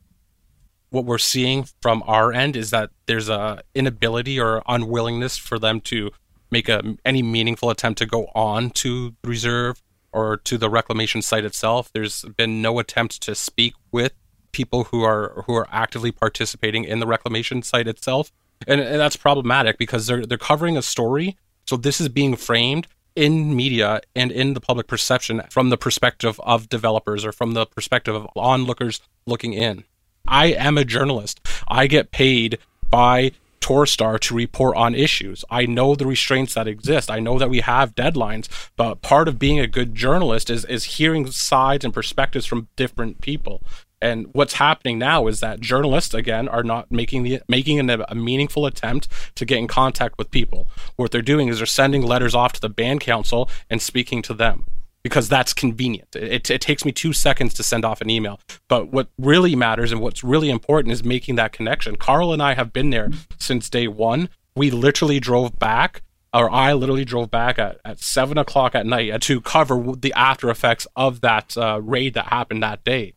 What 0.92 1.04
we're 1.06 1.18
seeing 1.18 1.64
from 1.80 2.02
our 2.06 2.32
end 2.32 2.54
is 2.54 2.70
that 2.70 2.90
there's 3.06 3.28
a 3.28 3.62
inability 3.74 4.38
or 4.38 4.62
unwillingness 4.68 5.36
for 5.38 5.58
them 5.58 5.80
to 5.80 6.10
make 6.50 6.68
a 6.68 6.96
any 7.04 7.22
meaningful 7.22 7.70
attempt 7.70 7.98
to 7.98 8.06
go 8.06 8.26
on 8.34 8.70
to 8.70 9.14
the 9.22 9.28
reserve 9.28 9.82
or 10.12 10.36
to 10.36 10.58
the 10.58 10.68
reclamation 10.68 11.22
site 11.22 11.44
itself. 11.44 11.90
There's 11.92 12.22
been 12.36 12.60
no 12.60 12.78
attempt 12.78 13.22
to 13.22 13.34
speak 13.34 13.74
with 13.90 14.12
people 14.52 14.84
who 14.84 15.02
are 15.02 15.44
who 15.46 15.54
are 15.54 15.66
actively 15.72 16.12
participating 16.12 16.84
in 16.84 17.00
the 17.00 17.06
reclamation 17.06 17.62
site 17.62 17.88
itself, 17.88 18.30
and, 18.66 18.80
and 18.80 19.00
that's 19.00 19.16
problematic 19.16 19.78
because 19.78 20.06
they're 20.06 20.26
they're 20.26 20.38
covering 20.38 20.76
a 20.76 20.82
story. 20.82 21.38
So 21.66 21.76
this 21.76 22.00
is 22.00 22.08
being 22.10 22.36
framed 22.36 22.86
in 23.16 23.56
media 23.56 24.00
and 24.14 24.30
in 24.30 24.54
the 24.54 24.60
public 24.60 24.86
perception 24.86 25.42
from 25.50 25.70
the 25.70 25.76
perspective 25.76 26.40
of 26.44 26.68
developers 26.68 27.24
or 27.24 27.32
from 27.32 27.52
the 27.52 27.66
perspective 27.66 28.14
of 28.14 28.28
onlookers 28.36 29.00
looking 29.26 29.54
in. 29.54 29.84
I 30.26 30.46
am 30.46 30.78
a 30.78 30.84
journalist. 30.84 31.40
I 31.68 31.86
get 31.86 32.10
paid 32.10 32.58
by 32.90 33.32
Torstar 33.62 34.18
to 34.20 34.34
report 34.34 34.76
on 34.76 34.94
issues. 34.94 35.44
I 35.48 35.66
know 35.66 35.94
the 35.94 36.06
restraints 36.06 36.54
that 36.54 36.68
exist. 36.68 37.10
I 37.10 37.20
know 37.20 37.38
that 37.38 37.48
we 37.48 37.60
have 37.60 37.94
deadlines, 37.94 38.48
but 38.76 39.02
part 39.02 39.28
of 39.28 39.38
being 39.38 39.60
a 39.60 39.66
good 39.66 39.94
journalist 39.94 40.50
is 40.50 40.64
is 40.66 40.84
hearing 40.84 41.30
sides 41.30 41.84
and 41.84 41.94
perspectives 41.94 42.44
from 42.44 42.68
different 42.76 43.20
people. 43.20 43.62
And 44.02 44.26
what's 44.32 44.54
happening 44.54 44.98
now 44.98 45.28
is 45.28 45.38
that 45.40 45.60
journalists 45.60 46.12
again 46.12 46.48
are 46.48 46.64
not 46.64 46.90
making 46.90 47.22
the 47.22 47.40
making 47.48 47.78
an, 47.78 47.88
a 47.88 48.14
meaningful 48.16 48.66
attempt 48.66 49.08
to 49.36 49.44
get 49.44 49.58
in 49.58 49.68
contact 49.68 50.18
with 50.18 50.32
people. 50.32 50.66
What 50.96 51.12
they're 51.12 51.22
doing 51.22 51.46
is 51.46 51.58
they're 51.58 51.66
sending 51.66 52.02
letters 52.02 52.34
off 52.34 52.52
to 52.54 52.60
the 52.60 52.68
band 52.68 53.00
council 53.00 53.48
and 53.70 53.80
speaking 53.80 54.20
to 54.22 54.34
them 54.34 54.64
because 55.02 55.28
that's 55.28 55.52
convenient. 55.52 56.14
It, 56.14 56.50
it, 56.50 56.60
takes 56.60 56.84
me 56.84 56.92
two 56.92 57.12
seconds 57.12 57.54
to 57.54 57.62
send 57.62 57.84
off 57.84 58.00
an 58.00 58.10
email. 58.10 58.38
But 58.68 58.92
what 58.92 59.08
really 59.18 59.56
matters 59.56 59.90
and 59.90 60.00
what's 60.00 60.22
really 60.22 60.50
important 60.50 60.92
is 60.92 61.04
making 61.04 61.34
that 61.36 61.52
connection. 61.52 61.96
Karl 61.96 62.32
and 62.32 62.42
I 62.42 62.54
have 62.54 62.72
been 62.72 62.90
there 62.90 63.10
since 63.38 63.68
day 63.68 63.88
one. 63.88 64.28
We 64.54 64.70
literally 64.70 65.18
drove 65.18 65.58
back, 65.58 66.02
or 66.32 66.50
I 66.50 66.72
literally 66.72 67.04
drove 67.04 67.30
back 67.30 67.58
at, 67.58 67.80
at 67.84 68.00
seven 68.00 68.38
o'clock 68.38 68.74
at 68.74 68.86
night 68.86 69.20
to 69.22 69.40
cover 69.40 69.94
the 69.96 70.12
after 70.14 70.50
effects 70.50 70.86
of 70.94 71.20
that 71.22 71.56
uh, 71.56 71.80
raid 71.82 72.14
that 72.14 72.26
happened 72.26 72.62
that 72.62 72.84
day. 72.84 73.14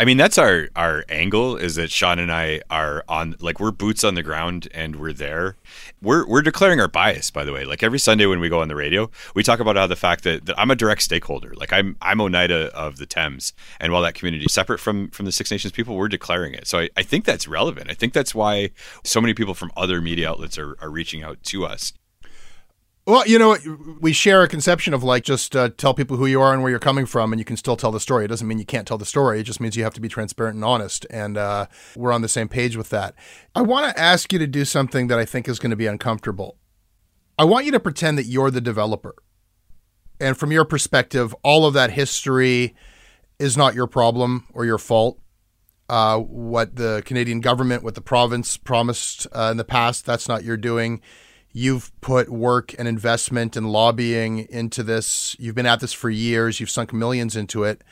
I 0.00 0.04
mean, 0.04 0.16
that's 0.16 0.38
our 0.38 0.68
our 0.76 1.04
angle 1.08 1.56
is 1.56 1.74
that 1.74 1.90
Sean 1.90 2.20
and 2.20 2.30
I 2.30 2.60
are 2.70 3.02
on 3.08 3.34
like 3.40 3.58
we're 3.58 3.72
boots 3.72 4.04
on 4.04 4.14
the 4.14 4.22
ground 4.22 4.68
and 4.72 4.94
we're 4.94 5.12
there. 5.12 5.56
We're 6.00 6.24
we're 6.24 6.42
declaring 6.42 6.78
our 6.78 6.86
bias, 6.86 7.32
by 7.32 7.44
the 7.44 7.52
way. 7.52 7.64
Like 7.64 7.82
every 7.82 7.98
Sunday 7.98 8.26
when 8.26 8.38
we 8.38 8.48
go 8.48 8.62
on 8.62 8.68
the 8.68 8.76
radio, 8.76 9.10
we 9.34 9.42
talk 9.42 9.58
about 9.58 9.74
how 9.74 9.88
the 9.88 9.96
fact 9.96 10.22
that, 10.22 10.46
that 10.46 10.56
I'm 10.56 10.70
a 10.70 10.76
direct 10.76 11.02
stakeholder. 11.02 11.52
Like 11.56 11.72
I'm 11.72 11.96
I'm 12.00 12.20
Oneida 12.20 12.66
of 12.76 12.98
the 12.98 13.06
Thames, 13.06 13.52
and 13.80 13.92
while 13.92 14.02
that 14.02 14.14
community 14.14 14.44
is 14.44 14.52
separate 14.52 14.78
from 14.78 15.10
from 15.10 15.26
the 15.26 15.32
Six 15.32 15.50
Nations 15.50 15.72
people, 15.72 15.96
we're 15.96 16.06
declaring 16.06 16.54
it. 16.54 16.68
So 16.68 16.78
I, 16.78 16.90
I 16.96 17.02
think 17.02 17.24
that's 17.24 17.48
relevant. 17.48 17.90
I 17.90 17.94
think 17.94 18.12
that's 18.12 18.36
why 18.36 18.70
so 19.02 19.20
many 19.20 19.34
people 19.34 19.54
from 19.54 19.72
other 19.76 20.00
media 20.00 20.30
outlets 20.30 20.58
are, 20.58 20.76
are 20.80 20.90
reaching 20.90 21.24
out 21.24 21.42
to 21.44 21.66
us 21.66 21.92
well, 23.08 23.26
you 23.26 23.38
know, 23.38 23.56
we 24.00 24.12
share 24.12 24.42
a 24.42 24.48
conception 24.48 24.92
of 24.92 25.02
like 25.02 25.24
just 25.24 25.56
uh, 25.56 25.70
tell 25.78 25.94
people 25.94 26.18
who 26.18 26.26
you 26.26 26.42
are 26.42 26.52
and 26.52 26.62
where 26.62 26.68
you're 26.68 26.78
coming 26.78 27.06
from, 27.06 27.32
and 27.32 27.40
you 27.40 27.44
can 27.44 27.56
still 27.56 27.74
tell 27.74 27.90
the 27.90 27.98
story. 27.98 28.26
It 28.26 28.28
doesn't 28.28 28.46
mean 28.46 28.58
you 28.58 28.66
can't 28.66 28.86
tell 28.86 28.98
the 28.98 29.06
story. 29.06 29.40
It 29.40 29.44
just 29.44 29.62
means 29.62 29.78
you 29.78 29.82
have 29.84 29.94
to 29.94 30.00
be 30.02 30.08
transparent 30.08 30.56
and 30.56 30.64
honest. 30.64 31.06
And 31.08 31.38
uh, 31.38 31.68
we're 31.96 32.12
on 32.12 32.20
the 32.20 32.28
same 32.28 32.48
page 32.48 32.76
with 32.76 32.90
that. 32.90 33.14
I 33.54 33.62
want 33.62 33.90
to 33.90 33.98
ask 33.98 34.30
you 34.30 34.38
to 34.38 34.46
do 34.46 34.66
something 34.66 35.06
that 35.06 35.18
I 35.18 35.24
think 35.24 35.48
is 35.48 35.58
going 35.58 35.70
to 35.70 35.76
be 35.76 35.86
uncomfortable. 35.86 36.58
I 37.38 37.44
want 37.44 37.64
you 37.64 37.72
to 37.72 37.80
pretend 37.80 38.18
that 38.18 38.26
you're 38.26 38.50
the 38.50 38.60
developer. 38.60 39.14
And 40.20 40.36
from 40.36 40.52
your 40.52 40.66
perspective, 40.66 41.34
all 41.42 41.64
of 41.64 41.72
that 41.72 41.92
history 41.92 42.76
is 43.38 43.56
not 43.56 43.74
your 43.74 43.86
problem 43.86 44.48
or 44.52 44.66
your 44.66 44.78
fault. 44.78 45.18
Uh, 45.88 46.18
what 46.18 46.76
the 46.76 47.02
Canadian 47.06 47.40
government, 47.40 47.82
what 47.82 47.94
the 47.94 48.02
province 48.02 48.58
promised 48.58 49.26
uh, 49.32 49.48
in 49.50 49.56
the 49.56 49.64
past, 49.64 50.04
that's 50.04 50.28
not 50.28 50.44
your 50.44 50.58
doing 50.58 51.00
You've 51.52 51.98
put 52.00 52.28
work 52.28 52.74
and 52.78 52.86
investment 52.86 53.56
and 53.56 53.70
lobbying 53.72 54.40
into 54.50 54.82
this. 54.82 55.34
You've 55.38 55.54
been 55.54 55.66
at 55.66 55.80
this 55.80 55.92
for 55.92 56.10
years. 56.10 56.60
You've 56.60 56.70
sunk 56.70 56.92
millions 56.92 57.36
into 57.36 57.64
it. 57.64 57.82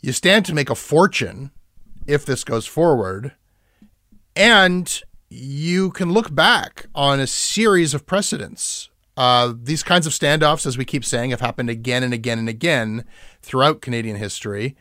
You 0.00 0.12
stand 0.12 0.46
to 0.46 0.54
make 0.54 0.70
a 0.70 0.74
fortune 0.74 1.50
if 2.06 2.24
this 2.24 2.44
goes 2.44 2.66
forward. 2.66 3.32
And 4.34 5.02
you 5.28 5.90
can 5.90 6.12
look 6.12 6.34
back 6.34 6.86
on 6.94 7.20
a 7.20 7.26
series 7.26 7.94
of 7.94 8.06
precedents. 8.06 8.88
Uh, 9.16 9.52
these 9.54 9.82
kinds 9.82 10.06
of 10.06 10.12
standoffs, 10.12 10.66
as 10.66 10.78
we 10.78 10.84
keep 10.84 11.04
saying, 11.04 11.30
have 11.30 11.40
happened 11.40 11.68
again 11.68 12.02
and 12.02 12.14
again 12.14 12.38
and 12.38 12.48
again 12.48 13.04
throughout 13.42 13.82
Canadian 13.82 14.16
history. 14.16 14.74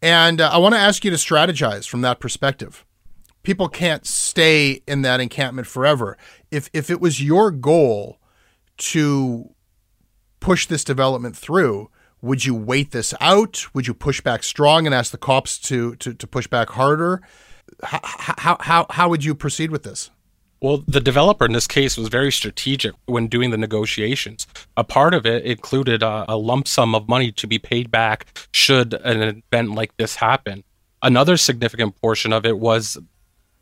And 0.00 0.40
uh, 0.40 0.50
I 0.52 0.58
want 0.58 0.74
to 0.74 0.80
ask 0.80 1.04
you 1.04 1.10
to 1.10 1.16
strategize 1.16 1.88
from 1.88 2.00
that 2.00 2.20
perspective 2.20 2.84
people 3.44 3.68
can't 3.68 4.04
stay 4.04 4.82
in 4.88 5.02
that 5.02 5.20
encampment 5.20 5.68
forever. 5.68 6.18
If 6.50 6.68
if 6.72 6.90
it 6.90 7.00
was 7.00 7.22
your 7.22 7.52
goal 7.52 8.18
to 8.76 9.50
push 10.40 10.66
this 10.66 10.82
development 10.82 11.36
through, 11.36 11.90
would 12.20 12.44
you 12.44 12.54
wait 12.54 12.90
this 12.90 13.14
out? 13.20 13.66
Would 13.72 13.86
you 13.86 13.94
push 13.94 14.20
back 14.20 14.42
strong 14.42 14.86
and 14.86 14.94
ask 14.94 15.12
the 15.12 15.18
cops 15.18 15.58
to 15.60 15.94
to, 15.96 16.12
to 16.12 16.26
push 16.26 16.48
back 16.48 16.70
harder? 16.70 17.22
How, 17.82 18.00
how 18.02 18.56
how 18.60 18.86
how 18.90 19.08
would 19.08 19.24
you 19.24 19.34
proceed 19.34 19.70
with 19.70 19.84
this? 19.84 20.10
Well, 20.60 20.82
the 20.88 21.00
developer 21.00 21.44
in 21.44 21.52
this 21.52 21.66
case 21.66 21.98
was 21.98 22.08
very 22.08 22.32
strategic 22.32 22.94
when 23.04 23.26
doing 23.26 23.50
the 23.50 23.58
negotiations. 23.58 24.46
A 24.78 24.84
part 24.84 25.12
of 25.12 25.26
it 25.26 25.44
included 25.44 26.02
a, 26.02 26.24
a 26.26 26.38
lump 26.38 26.68
sum 26.68 26.94
of 26.94 27.06
money 27.06 27.30
to 27.32 27.46
be 27.46 27.58
paid 27.58 27.90
back 27.90 28.26
should 28.50 28.94
an 28.94 29.42
event 29.52 29.74
like 29.74 29.94
this 29.98 30.16
happen. 30.16 30.64
Another 31.02 31.36
significant 31.36 32.00
portion 32.00 32.32
of 32.32 32.46
it 32.46 32.58
was 32.58 32.96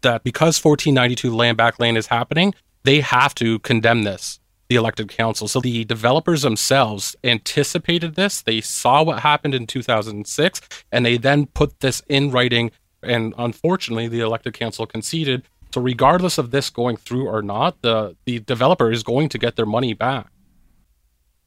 that 0.03 0.25
because 0.25 0.63
1492 0.63 1.35
land 1.35 1.57
back 1.57 1.79
lane 1.79 1.97
is 1.97 2.07
happening, 2.09 2.55
they 2.85 3.01
have 3.01 3.35
to 3.37 3.59
condemn 3.61 4.03
this, 4.03 4.41
the 4.69 4.77
elected 4.77 5.09
council. 5.09 5.49
So 5.49 5.61
the 5.61 5.85
developers 5.85 6.43
themselves 6.43 7.17
anticipated 7.25 8.15
this. 8.15 8.43
They 8.43 8.61
saw 8.61 9.03
what 9.03 9.21
happened 9.21 9.55
in 9.55 9.67
2006, 9.67 10.61
and 10.91 11.07
they 11.07 11.17
then 11.17 11.47
put 11.47 11.81
this 11.81 12.03
in 12.09 12.31
writing. 12.31 12.71
And 13.03 13.35
unfortunately, 13.39 14.09
the 14.09 14.21
elected 14.21 14.55
council 14.55 14.87
conceded. 14.87 15.43
So 15.75 15.81
regardless 15.81 16.39
of 16.39 16.51
this 16.51 16.71
going 16.71 16.97
through 16.97 17.29
or 17.29 17.43
not, 17.43 17.81
the, 17.83 18.17
the 18.27 18.41
developer 18.41 18.91
is 18.91 19.03
going 19.03 19.29
to 19.31 19.39
get 19.39 19.57
their 19.57 19.67
money 19.67 19.95
back. 19.95 20.29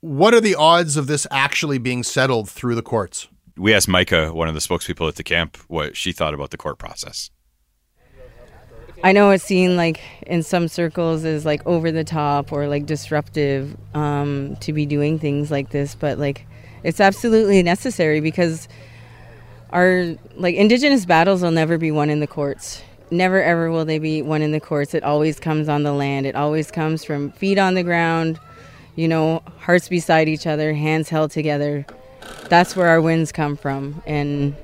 What 0.01 0.33
are 0.33 0.41
the 0.41 0.55
odds 0.55 0.97
of 0.97 1.07
this 1.07 1.25
actually 1.31 1.77
being 1.77 2.03
settled 2.03 2.49
through 2.49 2.75
the 2.75 2.81
courts? 2.81 3.27
We 3.57 3.73
asked 3.73 3.87
Micah, 3.87 4.33
one 4.33 4.47
of 4.47 4.53
the 4.53 4.59
spokespeople 4.59 5.07
at 5.07 5.15
the 5.15 5.23
camp, 5.23 5.57
what 5.67 5.95
she 5.95 6.11
thought 6.11 6.33
about 6.33 6.51
the 6.51 6.57
court 6.57 6.77
process. 6.77 7.31
I 9.05 9.11
know 9.11 9.29
it's 9.29 9.43
seen 9.43 9.77
like 9.77 10.01
in 10.25 10.41
some 10.41 10.67
circles 10.67 11.25
as 11.25 11.45
like 11.45 11.63
over 11.67 11.91
the 11.91 12.03
top 12.03 12.51
or 12.51 12.67
like 12.67 12.87
disruptive 12.87 13.77
um, 13.93 14.55
to 14.61 14.73
be 14.73 14.87
doing 14.87 15.19
things 15.19 15.51
like 15.51 15.69
this, 15.69 15.93
but 15.93 16.17
like 16.17 16.47
it's 16.81 16.99
absolutely 16.99 17.61
necessary 17.61 18.19
because 18.19 18.67
our 19.69 20.15
like 20.37 20.55
indigenous 20.55 21.05
battles 21.05 21.43
will 21.43 21.51
never 21.51 21.77
be 21.77 21.91
won 21.91 22.09
in 22.09 22.19
the 22.19 22.25
courts. 22.25 22.81
Never 23.11 23.43
ever 23.43 23.69
will 23.69 23.85
they 23.85 23.99
be 23.99 24.23
won 24.23 24.41
in 24.41 24.51
the 24.51 24.59
courts. 24.59 24.95
It 24.95 25.03
always 25.03 25.39
comes 25.39 25.69
on 25.69 25.83
the 25.83 25.93
land. 25.93 26.25
It 26.25 26.35
always 26.35 26.71
comes 26.71 27.05
from 27.05 27.31
feet 27.33 27.59
on 27.59 27.75
the 27.75 27.83
ground, 27.83 28.39
you 28.95 29.07
know, 29.07 29.43
hearts 29.59 29.87
beside 29.87 30.27
each 30.27 30.47
other, 30.47 30.73
hands 30.73 31.09
held 31.09 31.29
together. 31.29 31.85
That's 32.49 32.75
where 32.75 32.87
our 32.87 33.01
wins 33.01 33.31
come 33.31 33.55
from, 33.55 34.01
and 34.07 34.55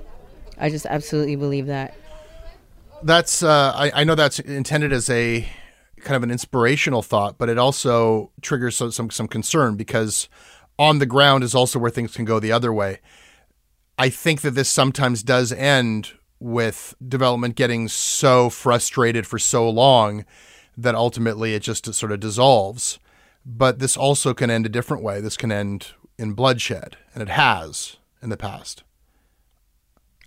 I 0.58 0.72
just 0.72 0.88
absolutely 0.88 1.36
believe 1.36 1.68
that 1.68 1.94
that's 3.04 3.44
uh, 3.44 3.74
I, 3.76 4.02
I, 4.02 4.04
know 4.04 4.16
that's 4.16 4.40
intended 4.40 4.92
as 4.94 5.10
a 5.10 5.48
kind 6.02 6.16
of 6.16 6.24
an 6.24 6.32
inspirational 6.32 7.02
thought, 7.02 7.38
but 7.38 7.50
it 7.50 7.58
also 7.58 8.32
triggers 8.42 8.76
some, 8.76 8.92
some 8.92 9.10
some 9.10 9.28
concern 9.28 9.76
because 9.76 10.30
on 10.78 11.00
the 11.00 11.06
ground 11.06 11.44
is 11.44 11.54
also 11.54 11.80
where 11.80 11.92
things 11.92 12.16
can 12.16 12.26
go 12.26 12.40
the 12.40 12.52
other 12.52 12.74
way. 12.74 13.00
I 13.98 14.10
think 14.10 14.42
that 14.42 14.52
this 14.52 14.70
sometimes 14.70 15.22
does 15.22 15.52
end 15.52 16.14
with 16.40 16.96
development 17.08 17.56
getting 17.56 17.88
so 17.88 18.50
frustrated 18.50 19.28
for 19.28 19.38
so 19.38 19.70
long 19.70 20.26
that 20.76 20.96
ultimately 20.96 21.54
it 21.54 21.62
just 21.62 21.94
sort 21.94 22.12
of 22.12 22.20
dissolves. 22.20 22.98
But 23.46 23.80
this 23.80 23.98
also 23.98 24.34
can 24.34 24.50
end 24.50 24.66
a 24.66 24.70
different 24.70 25.04
way. 25.04 25.22
This 25.22 25.38
can 25.38 25.52
end 25.52 25.88
in 26.18 26.34
bloodshed, 26.34 26.98
and 27.14 27.22
it 27.22 27.30
has 27.30 27.98
in 28.22 28.30
the 28.30 28.38
past. 28.38 28.84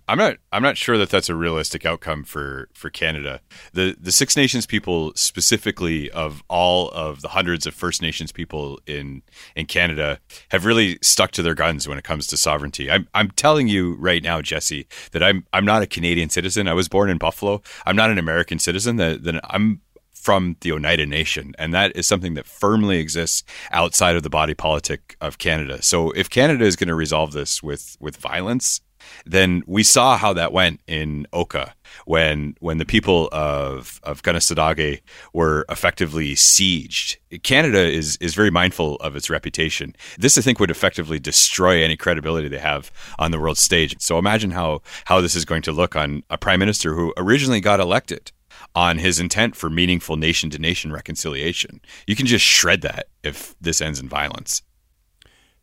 I'm 0.07 0.17
not. 0.17 0.37
I'm 0.51 0.61
not 0.61 0.77
sure 0.77 0.97
that 0.97 1.09
that's 1.09 1.29
a 1.29 1.35
realistic 1.35 1.85
outcome 1.85 2.23
for 2.23 2.69
for 2.73 2.89
Canada. 2.89 3.41
The 3.73 3.95
the 3.99 4.11
Six 4.11 4.37
Nations 4.37 4.65
people, 4.65 5.11
specifically 5.15 6.11
of 6.11 6.43
all 6.47 6.89
of 6.89 7.21
the 7.21 7.29
hundreds 7.29 7.65
of 7.65 7.73
First 7.73 8.01
Nations 8.01 8.31
people 8.31 8.79
in 8.85 9.23
in 9.55 9.65
Canada, 9.65 10.19
have 10.49 10.65
really 10.65 10.99
stuck 11.01 11.31
to 11.31 11.41
their 11.41 11.55
guns 11.55 11.87
when 11.87 11.97
it 11.97 12.03
comes 12.03 12.27
to 12.27 12.37
sovereignty. 12.37 12.91
I'm 12.91 13.07
I'm 13.15 13.31
telling 13.31 13.67
you 13.67 13.95
right 13.95 14.21
now, 14.21 14.41
Jesse, 14.41 14.87
that 15.11 15.23
I'm 15.23 15.45
I'm 15.53 15.65
not 15.65 15.81
a 15.81 15.87
Canadian 15.87 16.29
citizen. 16.29 16.67
I 16.67 16.73
was 16.73 16.87
born 16.87 17.09
in 17.09 17.17
Buffalo. 17.17 17.61
I'm 17.85 17.95
not 17.95 18.11
an 18.11 18.19
American 18.19 18.59
citizen. 18.59 18.97
That 18.97 19.23
that 19.23 19.41
I'm 19.49 19.81
from 20.13 20.55
the 20.61 20.71
Oneida 20.71 21.05
Nation, 21.05 21.53
and 21.59 21.71
that 21.73 21.95
is 21.95 22.07
something 22.07 22.33
that 22.33 22.47
firmly 22.47 22.97
exists 22.97 23.43
outside 23.71 24.15
of 24.15 24.23
the 24.23 24.29
body 24.29 24.55
politic 24.55 25.15
of 25.21 25.37
Canada. 25.37 25.83
So, 25.83 26.09
if 26.11 26.31
Canada 26.31 26.65
is 26.65 26.75
going 26.75 26.87
to 26.87 26.95
resolve 26.95 27.31
this 27.31 27.61
with 27.61 27.95
with 27.99 28.17
violence, 28.17 28.81
then 29.25 29.63
we 29.67 29.83
saw 29.83 30.17
how 30.17 30.33
that 30.33 30.53
went 30.53 30.81
in 30.87 31.27
Oka 31.33 31.73
when 32.05 32.55
when 32.59 32.77
the 32.77 32.85
people 32.85 33.29
of 33.31 33.99
of 34.03 34.23
Kanesatake 34.23 35.01
were 35.33 35.65
effectively 35.69 36.35
sieged. 36.35 37.17
Canada 37.43 37.79
is 37.79 38.17
is 38.17 38.35
very 38.35 38.51
mindful 38.51 38.95
of 38.97 39.15
its 39.15 39.29
reputation. 39.29 39.95
This, 40.17 40.37
I 40.37 40.41
think, 40.41 40.59
would 40.59 40.71
effectively 40.71 41.19
destroy 41.19 41.83
any 41.83 41.97
credibility 41.97 42.47
they 42.47 42.59
have 42.59 42.91
on 43.19 43.31
the 43.31 43.39
world 43.39 43.57
stage. 43.57 43.95
So 43.99 44.17
imagine 44.17 44.51
how 44.51 44.81
how 45.05 45.21
this 45.21 45.35
is 45.35 45.45
going 45.45 45.61
to 45.63 45.71
look 45.71 45.95
on 45.95 46.23
a 46.29 46.37
prime 46.37 46.59
minister 46.59 46.93
who 46.95 47.13
originally 47.17 47.61
got 47.61 47.79
elected 47.79 48.31
on 48.73 48.97
his 48.97 49.19
intent 49.19 49.55
for 49.55 49.69
meaningful 49.69 50.17
nation 50.17 50.49
to 50.49 50.59
nation 50.59 50.91
reconciliation. 50.91 51.81
You 52.07 52.15
can 52.15 52.25
just 52.25 52.45
shred 52.45 52.81
that 52.81 53.07
if 53.23 53.55
this 53.59 53.81
ends 53.81 53.99
in 53.99 54.09
violence. 54.09 54.61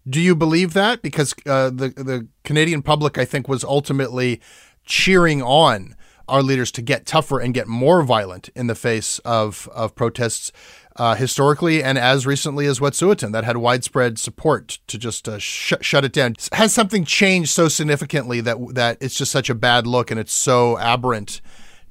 Do 0.09 0.21
you 0.21 0.35
believe 0.35 0.73
that? 0.73 1.03
Because 1.03 1.35
uh, 1.47 1.71
the 1.71 1.89
the 1.91 2.29
Canadian 2.45 2.83
public, 2.83 3.19
I 3.19 3.25
think, 3.25 3.49
was 3.49 3.63
ultimately 3.65 4.41
cheering 4.85 5.43
on 5.43 5.95
our 6.29 6.43
leaders 6.43 6.73
to 6.73 6.83
get 6.83 7.07
tougher 7.07 7.41
and 7.41 7.53
get 7.55 7.69
more 7.69 8.03
violent 8.03 8.49
in 8.55 8.67
the 8.67 8.75
face 8.75 9.19
of 9.21 9.69
of 9.73 9.95
protests 9.95 10.51
uh, 10.97 11.15
historically 11.15 11.83
and 11.83 11.99
as 11.99 12.27
recently 12.27 12.67
as 12.67 12.81
Wet'suwet'en 12.81 13.33
that 13.33 13.45
had 13.45 13.57
widespread 13.57 14.19
support 14.19 14.79
to 14.87 14.99
just 14.99 15.29
uh, 15.29 15.39
sh- 15.39 15.73
shut 15.81 16.05
it 16.05 16.13
down. 16.13 16.35
Has 16.53 16.73
something 16.73 17.05
changed 17.05 17.51
so 17.51 17.69
significantly 17.69 18.41
that 18.41 18.57
that 18.75 18.99
it's 19.01 19.15
just 19.15 19.33
such 19.33 19.51
a 19.51 19.55
bad 19.55 19.87
look 19.87 20.11
and 20.11 20.19
it's 20.19 20.33
so 20.33 20.79
aberrant 20.79 21.41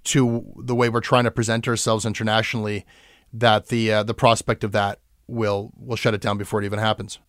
to 0.03 0.45
the 0.57 0.75
way 0.75 0.89
we're 0.89 0.99
trying 0.99 1.25
to 1.25 1.31
present 1.31 1.67
ourselves 1.67 2.05
internationally 2.05 2.85
that 3.31 3.67
the 3.67 3.91
uh, 3.91 4.03
the 4.03 4.13
prospect 4.13 4.63
of 4.63 4.71
that 4.73 4.99
will 5.27 5.71
will 5.77 5.95
shut 5.95 6.13
it 6.13 6.21
down 6.21 6.37
before 6.37 6.61
it 6.61 6.65
even 6.65 6.79
happens 6.79 7.19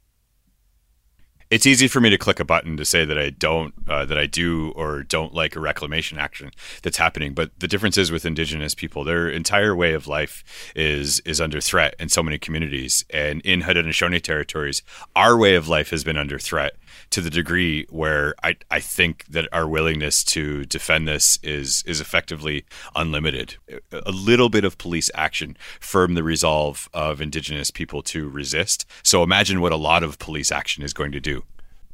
it's 1.53 1.67
easy 1.67 1.87
for 1.87 2.01
me 2.01 2.09
to 2.09 2.17
click 2.17 2.41
a 2.41 2.47
button 2.47 2.79
to 2.79 2.85
say 2.87 3.05
that 3.05 3.19
I 3.19 3.29
don't, 3.29 3.75
uh, 3.87 4.07
that 4.07 4.17
I 4.17 4.25
do 4.25 4.73
or 4.75 5.03
don't 5.03 5.35
like 5.35 5.55
a 5.55 5.61
reclamation 5.61 6.17
action 6.17 6.51
that's 6.83 6.97
happening. 6.97 7.35
But 7.35 7.51
the 7.59 7.69
difference 7.69 7.99
is 7.99 8.11
with 8.11 8.25
Indigenous 8.25 8.75
people, 8.75 9.05
their 9.05 9.29
entire 9.29 9.77
way 9.77 9.93
of 9.93 10.07
life 10.07 10.73
is 10.75 11.21
is 11.27 11.43
under 11.43 11.61
threat 11.61 11.95
in 12.01 12.09
so 12.09 12.23
many 12.23 12.39
communities. 12.39 13.05
And 13.11 13.43
in 13.43 13.61
Haudenosaunee 13.61 14.23
territories, 14.23 14.83
our 15.15 15.37
way 15.37 15.55
of 15.55 15.69
life 15.69 15.91
has 15.91 16.05
been 16.05 16.17
under 16.17 16.39
threat 16.39 16.73
to 17.13 17.21
the 17.21 17.31
degree 17.31 17.87
where 17.91 18.35
I, 18.43 18.57
I 18.71 18.81
think 18.81 19.27
that 19.27 19.49
our 19.53 19.69
willingness 19.69 20.25
to 20.25 20.65
defend 20.65 21.07
this 21.07 21.39
is 21.43 21.83
is 21.87 22.01
effectively 22.01 22.65
unlimited. 22.95 23.57
A 23.93 24.11
little 24.11 24.49
bit 24.49 24.65
of 24.65 24.79
police 24.79 25.11
action 25.15 25.57
firm 25.81 26.15
the 26.15 26.23
resolve 26.23 26.89
of 26.93 27.21
Indigenous 27.21 27.71
people 27.71 28.03
to 28.05 28.29
resist. 28.29 28.87
So 29.03 29.23
imagine 29.23 29.61
what 29.61 29.73
a 29.73 29.77
lot 29.77 30.03
of 30.03 30.19
police 30.19 30.51
action 30.51 30.83
is 30.83 30.93
going 30.93 31.13
to 31.13 31.21
do. 31.21 31.45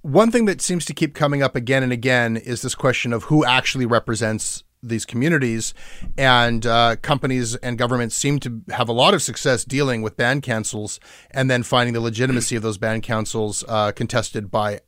One 0.03 0.31
thing 0.31 0.45
that 0.45 0.61
seems 0.61 0.85
to 0.87 0.95
keep 0.95 1.15
coming 1.15 1.43
up 1.43 1.57
again 1.57 1.83
and 1.83 1.93
again 1.93 2.37
is 2.37 2.63
this 2.63 2.75
question 2.75 3.13
of 3.13 3.25
who 3.25 3.45
actually 3.45 3.87
represents 3.87 4.63
these 4.83 5.05
communities. 5.05 5.75
And 6.17 6.65
uh, 6.65 6.97
companies 7.03 7.57
and 7.57 7.77
governments 7.77 8.17
seem 8.17 8.39
to 8.41 8.63
have 8.71 8.89
a 8.89 8.93
lot 8.93 9.15
of 9.15 9.23
success 9.23 9.65
dealing 9.65 10.03
with 10.03 10.17
band 10.17 10.45
councils 10.45 11.01
and 11.31 11.51
then 11.51 11.65
finding 11.65 11.95
the 11.95 12.01
legitimacy 12.01 12.55
of 12.57 12.63
those 12.63 12.79
band 12.79 13.03
councils 13.03 13.65
uh, 13.69 13.93
contested 13.93 14.51
by 14.51 14.81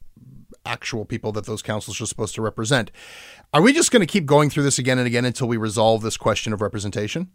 actual 0.66 1.04
people 1.04 1.32
that 1.32 1.46
those 1.46 1.62
councils 1.62 2.00
are 2.00 2.06
supposed 2.06 2.34
to 2.34 2.42
represent. 2.42 2.90
Are 3.52 3.62
we 3.62 3.72
just 3.72 3.90
going 3.90 4.00
to 4.00 4.06
keep 4.06 4.26
going 4.26 4.50
through 4.50 4.64
this 4.64 4.78
again 4.78 4.98
and 4.98 5.06
again 5.06 5.24
until 5.24 5.48
we 5.48 5.56
resolve 5.56 6.02
this 6.02 6.16
question 6.16 6.52
of 6.52 6.60
representation? 6.60 7.30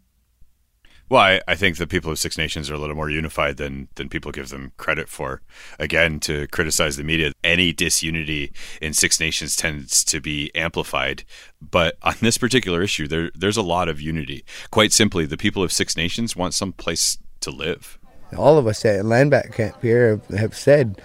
Well, 1.08 1.20
I, 1.20 1.40
I, 1.46 1.54
think 1.54 1.76
the 1.76 1.86
people 1.86 2.10
of 2.10 2.18
Six 2.18 2.36
Nations 2.36 2.68
are 2.68 2.74
a 2.74 2.78
little 2.78 2.96
more 2.96 3.10
unified 3.10 3.58
than 3.58 3.86
than 3.94 4.08
people 4.08 4.32
give 4.32 4.48
them 4.48 4.72
credit 4.76 5.08
for. 5.08 5.40
Again, 5.78 6.18
to 6.20 6.48
criticize 6.48 6.96
the 6.96 7.04
media, 7.04 7.30
any 7.44 7.72
disunity 7.72 8.52
in 8.82 8.92
Six 8.92 9.20
Nations 9.20 9.54
tends 9.54 10.02
to 10.02 10.20
be 10.20 10.50
amplified. 10.56 11.22
But 11.60 11.96
on 12.02 12.16
this 12.20 12.38
particular 12.38 12.82
issue, 12.82 13.06
there 13.06 13.30
there's 13.36 13.56
a 13.56 13.62
lot 13.62 13.88
of 13.88 14.00
unity. 14.00 14.44
Quite 14.72 14.92
simply, 14.92 15.26
the 15.26 15.36
people 15.36 15.62
of 15.62 15.72
Six 15.72 15.96
Nations 15.96 16.34
want 16.34 16.54
some 16.54 16.72
place 16.72 17.18
to 17.40 17.52
live. 17.52 18.00
All 18.36 18.58
of 18.58 18.66
us 18.66 18.84
at 18.84 19.04
Landback 19.04 19.54
Camp 19.54 19.80
here 19.82 20.10
have, 20.10 20.26
have 20.38 20.56
said 20.56 21.00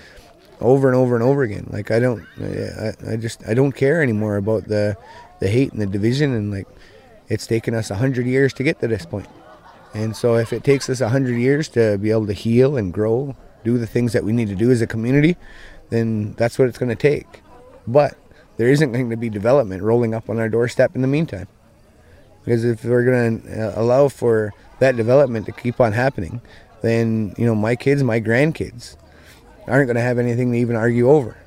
over 0.62 0.88
and 0.88 0.96
over 0.96 1.16
and 1.16 1.24
over 1.24 1.44
again. 1.44 1.68
Like 1.70 1.92
I 1.92 2.00
don't, 2.00 2.26
I, 2.40 3.14
I 3.14 3.16
just, 3.18 3.46
I 3.48 3.54
don't 3.54 3.72
care 3.74 4.02
anymore 4.02 4.38
about 4.38 4.68
the, 4.68 4.98
the 5.40 5.48
hate 5.48 5.72
and 5.72 5.82
the 5.82 5.88
division, 5.88 6.34
and 6.34 6.52
like, 6.52 6.68
it's 7.28 7.48
taken 7.48 7.74
us 7.74 7.90
a 7.90 7.96
hundred 7.96 8.28
years 8.28 8.54
to 8.54 8.64
get 8.64 8.80
to 8.82 8.88
this 8.88 9.06
point. 9.06 9.28
And 9.94 10.16
so, 10.16 10.36
if 10.36 10.54
it 10.54 10.64
takes 10.64 10.90
us 10.90 11.02
a 11.02 11.10
hundred 11.10 11.38
years 11.38 11.68
to 11.70 11.98
be 11.98 12.12
able 12.12 12.28
to 12.28 12.34
heal 12.34 12.78
and 12.78 12.94
grow, 12.94 13.36
do 13.64 13.78
the 13.78 13.88
things 13.88 14.14
that 14.14 14.24
we 14.24 14.32
need 14.32 14.48
to 14.48 14.56
do 14.56 14.72
as 14.72 14.82
a 14.82 14.88
community, 14.88 15.36
then 15.90 16.34
that's 16.34 16.58
what 16.58 16.68
it's 16.68 16.78
going 16.78 16.90
to 16.90 16.96
take. 16.96 17.42
But 17.88 18.18
there 18.58 18.70
isn't 18.70 18.92
going 18.92 19.10
to 19.10 19.18
be 19.18 19.30
development 19.30 19.84
rolling 19.84 20.14
up 20.14 20.30
on 20.30 20.40
our 20.40 20.50
doorstep 20.50 20.96
in 20.96 21.02
the 21.02 21.08
meantime. 21.08 21.48
Because 22.44 22.64
if 22.64 22.84
we're 22.84 23.04
going 23.04 23.42
to 23.42 23.70
uh, 23.70 23.82
allow 23.82 24.08
for 24.08 24.54
that 24.80 24.96
development 24.96 25.46
to 25.46 25.52
keep 25.52 25.80
on 25.80 25.94
happening, 25.94 26.42
then 26.82 27.34
you 27.38 27.46
know 27.46 27.56
my 27.56 27.76
kids, 27.76 28.04
my 28.04 28.20
grandkids, 28.20 28.96
aren't 29.68 29.88
going 29.88 29.96
to 29.96 30.02
have 30.02 30.20
anything 30.20 30.52
to 30.52 30.58
even 30.58 30.76
argue 30.76 31.10
over. 31.10 31.38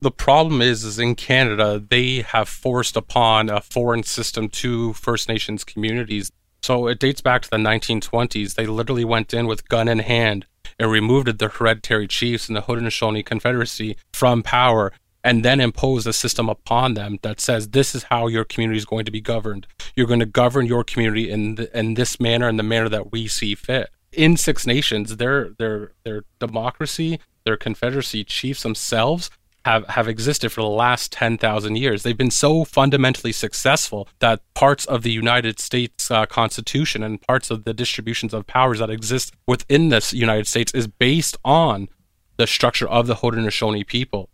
The 0.00 0.10
problem 0.10 0.60
is, 0.60 0.84
is 0.84 0.98
in 0.98 1.14
Canada, 1.14 1.82
they 1.88 2.20
have 2.20 2.48
forced 2.48 2.96
upon 2.96 3.48
a 3.48 3.60
foreign 3.60 4.02
system 4.02 4.48
to 4.50 4.92
First 4.92 5.28
Nations 5.28 5.64
communities. 5.64 6.30
So 6.62 6.86
it 6.86 6.98
dates 6.98 7.20
back 7.20 7.42
to 7.42 7.50
the 7.50 7.56
1920s. 7.56 8.54
They 8.54 8.66
literally 8.66 9.04
went 9.04 9.32
in 9.32 9.46
with 9.46 9.68
gun 9.68 9.88
in 9.88 10.00
hand 10.00 10.46
and 10.78 10.90
removed 10.90 11.38
the 11.38 11.48
hereditary 11.48 12.06
chiefs 12.06 12.48
in 12.48 12.54
the 12.54 12.62
Haudenosaunee 12.62 13.24
Confederacy 13.24 13.96
from 14.12 14.42
power 14.42 14.92
and 15.24 15.44
then 15.44 15.60
imposed 15.60 16.06
a 16.06 16.12
system 16.12 16.48
upon 16.48 16.94
them 16.94 17.18
that 17.22 17.40
says 17.40 17.68
this 17.68 17.94
is 17.94 18.04
how 18.04 18.26
your 18.28 18.44
community 18.44 18.78
is 18.78 18.84
going 18.84 19.04
to 19.06 19.10
be 19.10 19.20
governed. 19.20 19.66
You're 19.96 20.06
going 20.06 20.20
to 20.20 20.26
govern 20.26 20.66
your 20.66 20.84
community 20.84 21.30
in 21.30 21.56
the, 21.56 21.76
in 21.76 21.94
this 21.94 22.20
manner, 22.20 22.48
in 22.48 22.58
the 22.58 22.62
manner 22.62 22.88
that 22.90 23.10
we 23.10 23.26
see 23.26 23.54
fit 23.54 23.90
in 24.12 24.36
Six 24.36 24.66
Nations, 24.66 25.16
their 25.16 25.50
their 25.58 25.92
their 26.04 26.24
democracy, 26.38 27.20
their 27.44 27.56
confederacy 27.56 28.24
chiefs 28.24 28.62
themselves 28.62 29.30
have, 29.66 29.84
have 29.88 30.06
existed 30.06 30.52
for 30.52 30.60
the 30.60 30.68
last 30.68 31.10
10,000 31.10 31.74
years. 31.74 32.04
They've 32.04 32.16
been 32.16 32.30
so 32.30 32.64
fundamentally 32.64 33.32
successful 33.32 34.08
that 34.20 34.40
parts 34.54 34.86
of 34.86 35.02
the 35.02 35.10
United 35.10 35.58
States 35.58 36.08
uh, 36.08 36.24
Constitution 36.24 37.02
and 37.02 37.20
parts 37.20 37.50
of 37.50 37.64
the 37.64 37.74
distributions 37.74 38.32
of 38.32 38.46
powers 38.46 38.78
that 38.78 38.90
exist 38.90 39.34
within 39.44 39.88
this 39.88 40.12
United 40.12 40.46
States 40.46 40.72
is 40.72 40.86
based 40.86 41.36
on 41.44 41.88
the 42.36 42.46
structure 42.46 42.88
of 42.88 43.08
the 43.08 43.16
Haudenosaunee 43.16 43.86
people. 43.86 44.30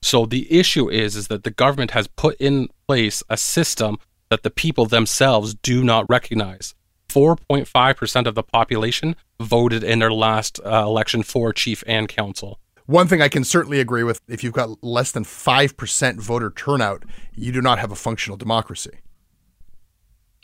So 0.00 0.24
the 0.24 0.50
issue 0.50 0.88
is 0.90 1.14
is 1.14 1.28
that 1.28 1.44
the 1.44 1.50
government 1.50 1.90
has 1.90 2.08
put 2.08 2.34
in 2.40 2.68
place 2.88 3.22
a 3.28 3.36
system 3.36 3.98
that 4.30 4.44
the 4.44 4.50
people 4.50 4.86
themselves 4.86 5.54
do 5.54 5.84
not 5.84 6.08
recognize. 6.08 6.74
4.5% 7.14 8.26
of 8.26 8.34
the 8.34 8.42
population 8.42 9.14
voted 9.40 9.84
in 9.84 10.00
their 10.00 10.12
last 10.12 10.58
uh, 10.64 10.82
election 10.84 11.22
for 11.22 11.52
chief 11.52 11.84
and 11.86 12.08
council. 12.08 12.58
One 12.86 13.08
thing 13.08 13.22
I 13.22 13.28
can 13.28 13.44
certainly 13.44 13.80
agree 13.80 14.02
with 14.02 14.20
if 14.28 14.44
you've 14.44 14.52
got 14.52 14.82
less 14.82 15.12
than 15.12 15.24
5% 15.24 16.20
voter 16.20 16.50
turnout, 16.50 17.04
you 17.34 17.52
do 17.52 17.62
not 17.62 17.78
have 17.78 17.90
a 17.90 17.96
functional 17.96 18.36
democracy. 18.36 18.98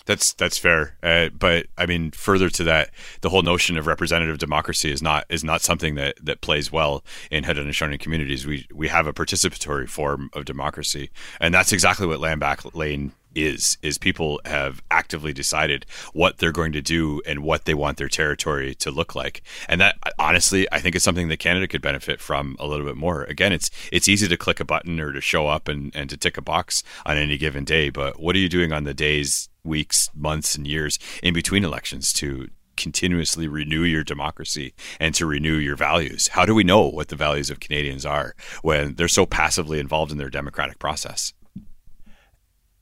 That's 0.06 0.32
that's 0.32 0.56
fair, 0.56 0.96
uh, 1.02 1.28
but 1.28 1.66
I 1.76 1.84
mean, 1.84 2.10
further 2.10 2.48
to 2.50 2.64
that, 2.64 2.90
the 3.20 3.28
whole 3.28 3.42
notion 3.42 3.76
of 3.76 3.86
representative 3.86 4.38
democracy 4.38 4.90
is 4.90 5.02
not 5.02 5.24
is 5.28 5.44
not 5.44 5.60
something 5.60 5.94
that, 5.96 6.16
that 6.22 6.40
plays 6.40 6.72
well 6.72 7.04
in 7.30 7.44
Haudenosaunee 7.44 8.00
communities. 8.00 8.46
We 8.46 8.66
we 8.74 8.88
have 8.88 9.06
a 9.06 9.12
participatory 9.12 9.88
form 9.88 10.30
of 10.32 10.46
democracy, 10.46 11.10
and 11.38 11.52
that's 11.52 11.70
exactly 11.70 12.06
what 12.06 12.18
Land 12.18 12.40
Back 12.40 12.74
Lane 12.74 13.12
is 13.34 13.78
is 13.82 13.98
people 13.98 14.40
have 14.44 14.82
actively 14.90 15.32
decided 15.32 15.86
what 16.12 16.38
they're 16.38 16.52
going 16.52 16.72
to 16.72 16.82
do 16.82 17.20
and 17.26 17.42
what 17.42 17.64
they 17.64 17.74
want 17.74 17.96
their 17.96 18.08
territory 18.08 18.74
to 18.74 18.90
look 18.90 19.14
like. 19.14 19.42
And 19.68 19.80
that 19.80 19.96
honestly 20.18 20.66
i 20.72 20.80
think 20.80 20.94
is 20.94 21.02
something 21.02 21.28
that 21.28 21.38
canada 21.38 21.68
could 21.68 21.82
benefit 21.82 22.20
from 22.20 22.56
a 22.58 22.66
little 22.66 22.86
bit 22.86 22.96
more. 22.96 23.24
Again 23.24 23.52
it's 23.52 23.70
it's 23.92 24.08
easy 24.08 24.28
to 24.28 24.36
click 24.36 24.60
a 24.60 24.64
button 24.64 25.00
or 25.00 25.12
to 25.12 25.20
show 25.20 25.46
up 25.46 25.68
and, 25.68 25.94
and 25.94 26.10
to 26.10 26.16
tick 26.16 26.36
a 26.36 26.42
box 26.42 26.82
on 27.06 27.16
any 27.16 27.38
given 27.38 27.64
day 27.64 27.90
but 27.90 28.20
what 28.20 28.34
are 28.36 28.40
you 28.40 28.48
doing 28.48 28.72
on 28.72 28.84
the 28.84 28.94
days 28.94 29.48
weeks 29.62 30.10
months 30.14 30.54
and 30.54 30.66
years 30.66 30.98
in 31.22 31.34
between 31.34 31.64
elections 31.64 32.12
to 32.14 32.48
continuously 32.76 33.46
renew 33.46 33.82
your 33.82 34.02
democracy 34.02 34.72
and 34.98 35.14
to 35.14 35.26
renew 35.26 35.56
your 35.56 35.76
values? 35.76 36.28
How 36.28 36.46
do 36.46 36.54
we 36.54 36.64
know 36.64 36.88
what 36.88 37.08
the 37.08 37.16
values 37.16 37.50
of 37.50 37.60
canadians 37.60 38.06
are 38.06 38.34
when 38.62 38.94
they're 38.94 39.06
so 39.06 39.26
passively 39.26 39.78
involved 39.78 40.10
in 40.10 40.16
their 40.16 40.30
democratic 40.30 40.78
process 40.78 41.34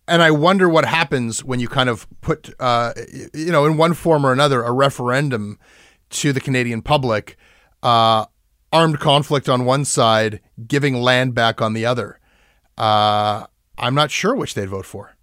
and 0.09 0.23
I 0.23 0.31
wonder 0.31 0.69
what 0.69 0.85
happens 0.85 1.45
when 1.45 1.61
you 1.61 1.69
kind 1.69 1.89
of 1.89 2.07
put, 2.21 2.55
uh, 2.59 2.95
you 3.35 3.53
know, 3.53 3.67
in 3.67 3.77
one 3.77 3.95
form 3.95 4.25
or 4.25 4.33
another, 4.33 4.63
a 4.63 4.73
referendum 4.73 5.59
to 6.11 6.33
the 6.33 6.41
Canadian 6.41 6.83
public, 6.83 7.37
uh, 7.83 8.27
armed 8.73 8.99
conflict 9.01 9.49
on 9.49 9.65
one 9.65 9.85
side, 9.85 10.41
giving 10.67 10.95
land 10.95 11.35
back 11.35 11.61
on 11.61 11.75
the 11.75 11.85
other. 11.85 12.19
Uh, 12.77 13.47
I'm 13.77 13.95
not 13.95 14.11
sure 14.11 14.35
which 14.35 14.55
they'd 14.55 14.69
vote 14.69 14.87
for. 14.87 15.17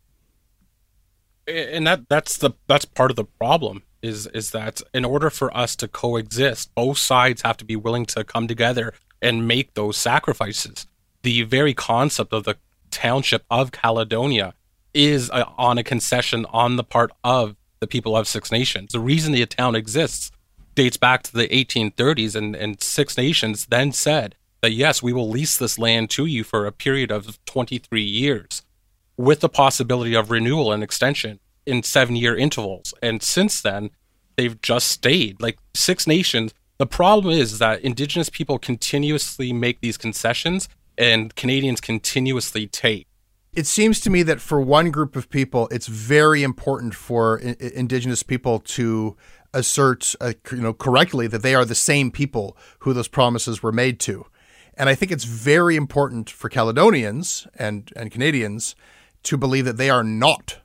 And 1.47 1.85
that 1.85 2.09
that's 2.09 2.37
the 2.37 2.51
that's 2.67 2.85
part 2.85 3.11
of 3.11 3.17
the 3.17 3.25
problem 3.25 3.83
is 4.01 4.27
is 4.27 4.51
that 4.51 4.81
in 4.93 5.05
order 5.05 5.29
for 5.29 5.55
us 5.55 5.75
to 5.77 5.87
coexist, 5.87 6.73
both 6.73 6.97
sides 6.97 7.43
have 7.43 7.57
to 7.57 7.65
be 7.65 7.75
willing 7.75 8.05
to 8.07 8.23
come 8.23 8.47
together 8.47 8.93
and 9.21 9.47
make 9.47 9.73
those 9.73 9.97
sacrifices. 9.97 10.87
The 11.21 11.43
very 11.43 11.73
concept 11.73 12.33
of 12.33 12.43
the 12.45 12.57
township 12.89 13.43
of 13.49 13.71
Caledonia 13.71 14.53
is 14.95 15.29
a, 15.29 15.45
on 15.57 15.77
a 15.77 15.83
concession 15.83 16.45
on 16.51 16.77
the 16.77 16.83
part 16.83 17.11
of 17.23 17.55
the 17.79 17.87
people 17.87 18.17
of 18.17 18.27
Six 18.27 18.51
Nations. 18.51 18.93
The 18.93 18.99
reason 18.99 19.33
the 19.33 19.45
town 19.45 19.75
exists 19.75 20.31
dates 20.73 20.97
back 20.97 21.23
to 21.23 21.33
the 21.33 21.47
1830s, 21.47 22.35
and, 22.35 22.55
and 22.55 22.81
Six 22.81 23.17
Nations 23.17 23.67
then 23.67 23.91
said 23.91 24.35
that 24.61 24.71
yes, 24.71 25.03
we 25.03 25.13
will 25.13 25.29
lease 25.29 25.57
this 25.57 25.77
land 25.77 26.09
to 26.11 26.25
you 26.25 26.43
for 26.43 26.65
a 26.65 26.71
period 26.71 27.11
of 27.11 27.43
23 27.45 28.01
years 28.01 28.63
with 29.17 29.39
the 29.41 29.49
possibility 29.49 30.15
of 30.15 30.31
renewal 30.31 30.71
and 30.71 30.83
extension. 30.83 31.39
in 31.65 31.81
seven 31.81 32.15
year 32.15 32.35
intervals. 32.35 32.93
And 33.01 33.23
since 33.23 33.61
then, 33.61 33.89
they've 34.35 34.61
just 34.61 34.87
stayed. 34.87 35.41
Like 35.41 35.57
Six 35.73 36.05
Nations, 36.05 36.53
the 36.77 36.85
problem 36.85 37.33
is 37.33 37.57
that 37.59 37.81
Indigenous 37.81 38.29
people 38.29 38.59
continuously 38.59 39.51
make 39.51 39.81
these 39.81 39.97
concessions 39.97 40.69
and 40.97 41.35
Canadians 41.35 41.81
continuously 41.81 42.67
take. 42.67 43.07
It 43.55 43.65
seems 43.65 43.99
to 44.01 44.09
me 44.09 44.21
that 44.23 44.41
for 44.41 44.59
one 44.59 44.91
group 44.91 45.15
of 45.15 45.29
people, 45.29 45.69
it's 45.71 45.87
very 45.87 46.43
important 46.43 46.93
for 46.93 47.41
I- 47.41 47.55
Indigenous 47.59 48.21
people 48.21 48.59
to 48.59 49.15
assert, 49.53 50.13
uh, 50.19 50.33
you 50.51 50.57
know, 50.57 50.73
correctly 50.73 51.27
that 51.27 51.41
they 51.41 51.55
are 51.55 51.63
the 51.63 51.75
same 51.75 52.11
people 52.11 52.57
who 52.79 52.93
those 52.93 53.07
promises 53.07 53.63
were 53.63 53.71
made 53.71 53.99
to. 54.01 54.25
And 54.77 54.89
I 54.89 54.95
think 54.95 55.11
it's 55.11 55.23
very 55.23 55.77
important 55.77 56.29
for 56.29 56.49
Caledonians 56.49 57.47
and, 57.55 57.89
and 57.95 58.11
Canadians 58.11 58.75
to 59.23 59.37
believe 59.37 59.63
that 59.65 59.77
they 59.77 59.89
are 59.89 60.03
not 60.03 60.59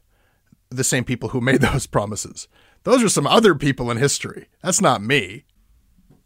the 0.68 0.84
same 0.84 1.04
people 1.04 1.28
who 1.30 1.40
made 1.40 1.60
those 1.60 1.86
promises. 1.86 2.48
Those 2.82 3.04
are 3.04 3.08
some 3.08 3.26
other 3.26 3.54
people 3.54 3.90
in 3.90 3.98
history. 3.98 4.48
That's 4.62 4.80
not 4.80 5.02
me. 5.02 5.44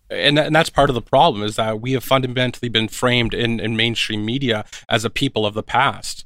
And, 0.08 0.38
and 0.38 0.54
that's 0.54 0.70
part 0.70 0.90
of 0.90 0.94
the 0.94 1.02
problem 1.02 1.42
is 1.42 1.56
that 1.56 1.80
we 1.80 1.92
have 1.92 2.04
fundamentally 2.04 2.68
been 2.68 2.88
framed 2.88 3.34
in, 3.34 3.58
in 3.58 3.76
mainstream 3.76 4.24
media 4.24 4.64
as 4.88 5.04
a 5.04 5.10
people 5.10 5.44
of 5.44 5.54
the 5.54 5.62
past. 5.62 6.23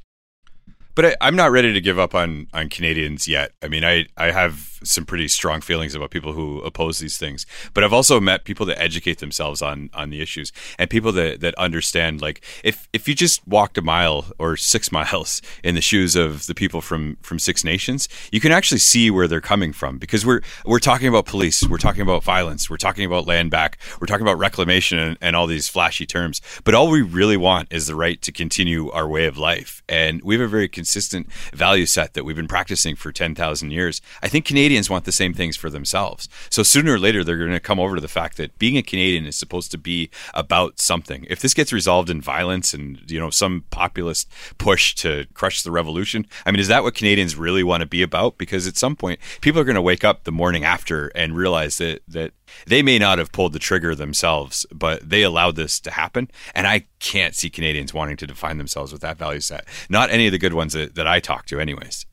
But 0.99 1.17
I, 1.21 1.29
am 1.29 1.37
not 1.37 1.53
ready 1.53 1.73
to 1.73 1.81
give 1.81 1.97
up 1.97 2.13
on 2.13 2.49
on 2.53 2.69
Canadians 2.69 3.29
yet. 3.29 3.53
I 3.63 3.69
mean, 3.69 3.85
I 3.85 4.07
I 4.17 4.33
have 4.33 4.78
some 4.83 5.05
pretty 5.05 5.29
strong 5.29 5.61
feelings 5.61 5.95
about 5.95 6.11
people 6.11 6.33
who 6.33 6.61
oppose 6.62 6.99
these 6.99 7.18
things, 7.18 7.47
but 7.74 7.85
I've 7.85 7.93
also 7.93 8.20
met 8.20 8.45
people 8.45 8.66
that 8.66 8.81
educate 8.81 9.18
themselves 9.18 9.62
on 9.62 9.91
on 9.95 10.11
the 10.11 10.20
issues 10.20 10.53
and 10.79 10.89
people 10.91 11.12
that 11.12 11.41
that 11.41 11.55
understand. 11.57 12.20
Like, 12.20 12.43
if 12.64 12.89
if 12.93 13.09
you 13.09 13.14
just 13.14 13.47
walked 13.47 13.79
a 13.79 13.83
mile 13.83 14.26
or 14.39 14.57
six 14.57 14.93
miles 14.99 15.41
in 15.62 15.74
the 15.74 15.81
shoes 15.81 16.16
of 16.16 16.47
the 16.47 16.55
people 16.55 16.81
from 16.81 17.16
from 17.22 17.39
Six 17.39 17.64
Nations, 17.64 18.09
you 18.33 18.41
can 18.41 18.53
actually 18.53 18.79
see 18.79 19.11
where 19.11 19.29
they're 19.29 19.41
coming 19.41 19.72
from 19.72 19.99
because 19.99 20.24
we're 20.24 20.41
we're 20.64 20.79
talking 20.79 21.09
about 21.09 21.26
police, 21.26 21.66
we're 21.68 21.79
talking 21.79 22.03
about 22.03 22.24
violence, 22.24 22.70
we're 22.70 22.76
talking 22.76 23.05
about 23.05 23.26
land 23.26 23.51
back, 23.51 23.79
we're 24.01 24.07
talking 24.07 24.26
about 24.26 24.39
reclamation 24.39 24.99
and, 24.99 25.18
and 25.20 25.37
all 25.37 25.47
these 25.47 25.68
flashy 25.68 26.07
terms. 26.07 26.41
But 26.64 26.74
all 26.74 26.91
we 26.91 27.03
really 27.03 27.37
want 27.37 27.72
is 27.72 27.87
the 27.87 27.95
right 27.95 28.20
to 28.22 28.33
continue 28.33 28.91
our 28.91 29.09
way 29.09 29.26
of 29.26 29.39
life, 29.39 29.83
and 29.89 30.22
we 30.22 30.35
have 30.35 30.43
a 30.43 30.49
very 30.49 30.68
consistent 30.68 31.31
value 31.53 31.87
set 31.87 32.14
that 32.14 32.24
we've 32.24 32.37
been 32.37 32.49
practicing 32.49 32.97
for 32.97 33.12
10,000 33.12 33.70
years. 33.70 34.01
I 34.22 34.29
think 34.29 34.45
Canadians 34.69 34.91
want 34.91 35.07
the 35.07 35.12
same 35.12 35.33
things 35.33 35.57
for 35.57 35.71
themselves. 35.71 36.29
So 36.51 36.62
sooner 36.62 36.93
or 36.93 36.99
later, 36.99 37.25
they're 37.25 37.39
going 37.39 37.53
to 37.53 37.59
come 37.59 37.81
over 37.81 37.95
to 37.95 38.03
the 38.03 38.07
fact 38.07 38.37
that 38.37 38.59
being 38.59 38.77
a 38.77 38.83
Canadian 38.83 39.25
is 39.25 39.35
supposed 39.35 39.71
to 39.71 39.79
be 39.79 40.11
about 40.35 40.79
something. 40.79 41.27
If 41.31 41.41
this 41.41 41.55
gets 41.55 41.73
resolved 41.73 42.11
in 42.11 42.21
violence 42.21 42.75
and, 42.75 43.11
you 43.11 43.19
know, 43.19 43.31
some 43.31 43.64
populist 43.71 44.31
push 44.59 44.95
to 44.97 45.25
crush 45.33 45.62
the 45.62 45.71
revolution, 45.71 46.27
I 46.45 46.51
mean, 46.51 46.61
is 46.61 46.69
that 46.69 46.83
what 46.83 46.95
Canadians 46.95 47.35
really 47.35 47.62
want 47.62 47.81
to 47.81 47.87
be 47.87 48.03
about? 48.03 48.37
Because 48.37 48.66
at 48.66 48.77
some 48.77 48.95
point, 48.95 49.21
people 49.41 49.59
are 49.59 49.64
going 49.64 49.75
to 49.75 49.81
wake 49.81 50.05
up 50.05 50.25
the 50.25 50.33
morning 50.33 50.64
after 50.64 51.09
and 51.14 51.35
realize 51.35 51.79
that, 51.79 52.03
that 52.07 52.33
they 52.66 52.83
may 52.83 52.99
not 52.99 53.16
have 53.16 53.33
pulled 53.33 53.55
the 53.55 53.59
trigger 53.59 53.95
themselves, 53.95 54.66
but 54.71 55.09
they 55.09 55.23
allowed 55.23 55.57
this 55.57 55.81
to 55.81 55.93
happen. 55.93 56.31
And 56.55 56.66
I 56.66 56.85
can't 56.99 57.35
see 57.35 57.49
Canadians 57.49 57.95
wanting 57.95 58.19
to 58.19 58.27
define 58.27 58.59
themselves 58.59 58.93
with 58.93 59.01
that 59.01 59.16
value 59.16 59.41
set. 59.41 59.66
Not 59.89 60.11
any 60.11 60.27
of 60.27 60.33
the 60.33 60.39
good 60.39 60.53
ones 60.53 60.75
that, 60.75 60.95
that 60.97 61.07
I 61.07 61.21
talk 61.21 61.47
to, 61.47 61.59
anyways. 61.59 62.05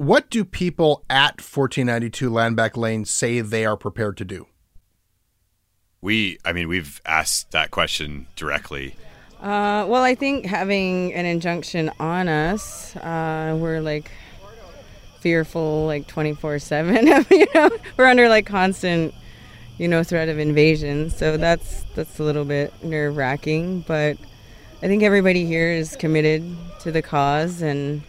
What 0.00 0.30
do 0.30 0.46
people 0.46 1.04
at 1.10 1.42
1492 1.42 2.30
Landback 2.30 2.74
Lane 2.74 3.04
say 3.04 3.42
they 3.42 3.66
are 3.66 3.76
prepared 3.76 4.16
to 4.16 4.24
do? 4.24 4.46
We, 6.00 6.38
I 6.42 6.54
mean, 6.54 6.68
we've 6.68 7.02
asked 7.04 7.50
that 7.50 7.70
question 7.70 8.26
directly. 8.34 8.94
Uh, 9.42 9.84
well, 9.86 10.02
I 10.02 10.14
think 10.14 10.46
having 10.46 11.12
an 11.12 11.26
injunction 11.26 11.90
on 12.00 12.28
us, 12.28 12.96
uh, 12.96 13.54
we're 13.60 13.82
like 13.82 14.10
fearful 15.20 15.84
like 15.84 16.08
24/7 16.08 17.30
you 17.30 17.46
know 17.54 17.68
we're 17.98 18.06
under 18.06 18.26
like 18.30 18.46
constant 18.46 19.12
you 19.76 19.86
know 19.86 20.02
threat 20.02 20.30
of 20.30 20.38
invasion 20.38 21.10
so 21.10 21.36
that's 21.36 21.84
that's 21.94 22.18
a 22.18 22.22
little 22.22 22.46
bit 22.46 22.72
nerve-wracking 22.82 23.84
but 23.86 24.16
I 24.82 24.86
think 24.86 25.02
everybody 25.02 25.44
here 25.44 25.70
is 25.70 25.94
committed 25.96 26.56
to 26.80 26.90
the 26.90 27.02
cause 27.02 27.60
and 27.60 28.00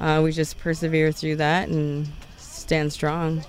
uh, 0.00 0.20
we 0.22 0.32
just 0.32 0.58
persevere 0.58 1.12
through 1.12 1.36
that 1.36 1.68
and 1.68 2.08
stand 2.36 2.92
strong 2.92 3.44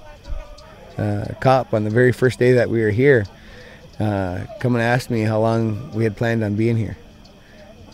uh, 0.97 1.25
a 1.29 1.35
cop 1.41 1.73
on 1.73 1.83
the 1.83 1.89
very 1.89 2.11
first 2.11 2.39
day 2.39 2.53
that 2.53 2.69
we 2.69 2.81
were 2.81 2.91
here 2.91 3.25
uh, 3.99 4.43
come 4.59 4.75
and 4.75 4.83
asked 4.83 5.09
me 5.09 5.21
how 5.21 5.39
long 5.39 5.91
we 5.91 6.03
had 6.03 6.15
planned 6.17 6.43
on 6.43 6.55
being 6.55 6.77
here 6.77 6.97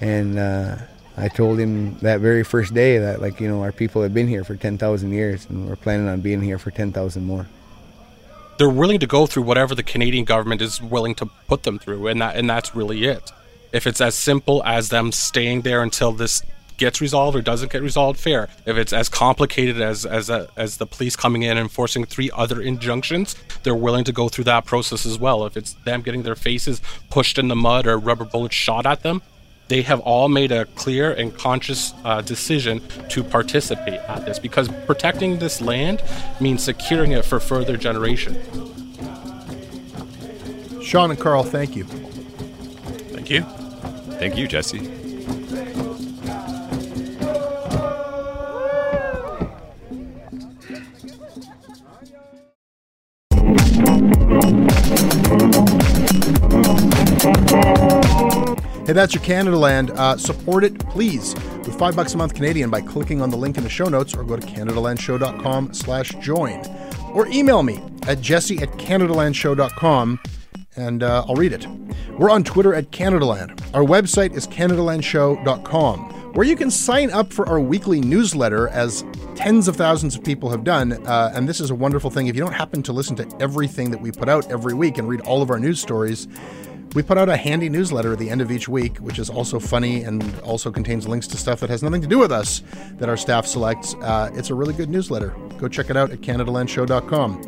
and 0.01 0.39
uh, 0.39 0.77
I 1.17 1.27
told 1.27 1.59
him 1.59 1.97
that 1.99 2.19
very 2.19 2.43
first 2.43 2.73
day 2.73 2.97
that, 2.97 3.21
like, 3.21 3.39
you 3.39 3.47
know, 3.47 3.61
our 3.61 3.71
people 3.71 4.01
have 4.01 4.13
been 4.13 4.27
here 4.27 4.43
for 4.43 4.55
10,000 4.55 5.11
years 5.11 5.45
and 5.49 5.67
we're 5.67 5.75
planning 5.75 6.07
on 6.07 6.21
being 6.21 6.41
here 6.41 6.57
for 6.57 6.71
10,000 6.71 7.23
more. 7.23 7.47
They're 8.57 8.69
willing 8.69 8.99
to 8.99 9.07
go 9.07 9.25
through 9.25 9.43
whatever 9.43 9.75
the 9.75 9.83
Canadian 9.83 10.25
government 10.25 10.61
is 10.61 10.81
willing 10.81 11.15
to 11.15 11.27
put 11.47 11.63
them 11.63 11.79
through, 11.79 12.07
and 12.07 12.21
that 12.21 12.35
and 12.35 12.47
that's 12.47 12.75
really 12.75 13.05
it. 13.05 13.31
If 13.71 13.87
it's 13.87 13.99
as 13.99 14.13
simple 14.13 14.61
as 14.65 14.89
them 14.89 15.11
staying 15.11 15.61
there 15.61 15.81
until 15.81 16.11
this 16.11 16.43
gets 16.81 16.99
resolved 16.99 17.37
or 17.37 17.41
doesn't 17.41 17.71
get 17.71 17.83
resolved, 17.83 18.19
fair. 18.19 18.49
If 18.65 18.75
it's 18.75 18.91
as 18.91 19.07
complicated 19.07 19.79
as 19.79 20.03
as 20.03 20.31
a, 20.31 20.49
as 20.57 20.77
the 20.77 20.87
police 20.87 21.15
coming 21.15 21.43
in 21.43 21.51
and 21.51 21.59
enforcing 21.59 22.05
three 22.05 22.31
other 22.33 22.59
injunctions, 22.59 23.35
they're 23.61 23.75
willing 23.75 24.03
to 24.05 24.11
go 24.11 24.27
through 24.29 24.45
that 24.45 24.65
process 24.65 25.05
as 25.05 25.19
well. 25.19 25.45
If 25.45 25.55
it's 25.55 25.73
them 25.85 26.01
getting 26.01 26.23
their 26.23 26.35
faces 26.35 26.81
pushed 27.11 27.37
in 27.37 27.49
the 27.49 27.55
mud 27.55 27.85
or 27.85 27.99
rubber 27.99 28.25
bullets 28.25 28.55
shot 28.55 28.87
at 28.87 29.03
them, 29.03 29.21
they 29.67 29.83
have 29.83 29.99
all 29.99 30.27
made 30.27 30.51
a 30.51 30.65
clear 30.65 31.13
and 31.13 31.37
conscious 31.37 31.93
uh, 32.03 32.21
decision 32.21 32.81
to 33.09 33.23
participate 33.23 34.01
at 34.09 34.25
this 34.25 34.39
because 34.39 34.67
protecting 34.87 35.37
this 35.37 35.61
land 35.61 36.01
means 36.39 36.63
securing 36.63 37.11
it 37.11 37.23
for 37.23 37.39
further 37.39 37.77
generations. 37.77 38.37
Sean 40.83 41.11
and 41.11 41.19
Karl, 41.19 41.43
thank 41.43 41.75
you. 41.75 41.83
Thank 43.13 43.29
you. 43.29 43.43
Thank 44.17 44.35
you, 44.35 44.47
Jesse. 44.47 45.00
Hey, 58.85 58.93
that's 58.93 59.13
your 59.13 59.23
Canada 59.23 59.57
Land. 59.57 59.91
Uh, 59.91 60.17
support 60.17 60.63
it, 60.63 60.77
please, 60.89 61.35
with 61.35 61.77
five 61.77 61.95
bucks 61.95 62.15
a 62.15 62.17
month 62.17 62.33
Canadian 62.33 62.71
by 62.71 62.81
clicking 62.81 63.21
on 63.21 63.29
the 63.29 63.37
link 63.37 63.57
in 63.57 63.63
the 63.63 63.69
show 63.69 63.85
notes 63.85 64.15
or 64.15 64.23
go 64.23 64.35
to 64.35 64.45
CanadaLandShow.com 64.45 65.73
slash 65.73 66.09
join. 66.15 66.65
Or 67.13 67.27
email 67.27 67.61
me 67.61 67.79
at 68.07 68.21
jesse 68.21 68.59
at 68.59 68.69
CanadaLandShow.com 68.71 70.19
and 70.77 71.03
uh, 71.03 71.25
I'll 71.27 71.35
read 71.35 71.53
it. 71.53 71.67
We're 72.17 72.31
on 72.31 72.43
Twitter 72.43 72.73
at 72.73 72.91
CanadaLand. 72.91 73.61
Our 73.75 73.83
website 73.83 74.33
is 74.35 74.47
CanadaLandShow.com, 74.47 76.33
where 76.33 76.45
you 76.47 76.55
can 76.55 76.71
sign 76.71 77.11
up 77.11 77.31
for 77.31 77.47
our 77.47 77.59
weekly 77.59 78.01
newsletter 78.01 78.67
as 78.69 79.05
tens 79.35 79.67
of 79.67 79.75
thousands 79.75 80.15
of 80.15 80.23
people 80.23 80.49
have 80.49 80.63
done. 80.63 80.93
Uh, 81.05 81.31
and 81.35 81.47
this 81.47 81.59
is 81.59 81.69
a 81.69 81.75
wonderful 81.75 82.09
thing. 82.09 82.27
If 82.27 82.35
you 82.35 82.41
don't 82.41 82.53
happen 82.53 82.81
to 82.83 82.93
listen 82.93 83.15
to 83.17 83.27
everything 83.39 83.91
that 83.91 84.01
we 84.01 84.11
put 84.11 84.27
out 84.27 84.49
every 84.49 84.73
week 84.73 84.97
and 84.97 85.07
read 85.07 85.21
all 85.21 85.41
of 85.41 85.49
our 85.49 85.59
news 85.59 85.79
stories, 85.79 86.27
we 86.93 87.01
put 87.01 87.17
out 87.17 87.29
a 87.29 87.37
handy 87.37 87.69
newsletter 87.69 88.13
at 88.13 88.19
the 88.19 88.29
end 88.29 88.41
of 88.41 88.51
each 88.51 88.67
week, 88.67 88.97
which 88.97 89.17
is 89.17 89.29
also 89.29 89.59
funny 89.59 90.03
and 90.03 90.23
also 90.41 90.71
contains 90.71 91.07
links 91.07 91.27
to 91.27 91.37
stuff 91.37 91.59
that 91.61 91.69
has 91.69 91.81
nothing 91.81 92.01
to 92.01 92.07
do 92.07 92.17
with 92.17 92.31
us 92.31 92.61
that 92.97 93.07
our 93.07 93.17
staff 93.17 93.45
selects. 93.45 93.95
Uh, 93.95 94.29
it's 94.33 94.49
a 94.49 94.55
really 94.55 94.73
good 94.73 94.89
newsletter. 94.89 95.29
Go 95.57 95.67
check 95.67 95.89
it 95.89 95.95
out 95.95 96.11
at 96.11 96.19
CanadaLandShow.com. 96.19 97.43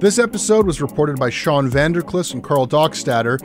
This 0.00 0.18
episode 0.18 0.66
was 0.66 0.82
reported 0.82 1.18
by 1.18 1.30
Sean 1.30 1.70
Vanderklis 1.70 2.32
and 2.32 2.42
Karl 2.42 2.66
Dockstader. 2.66 3.38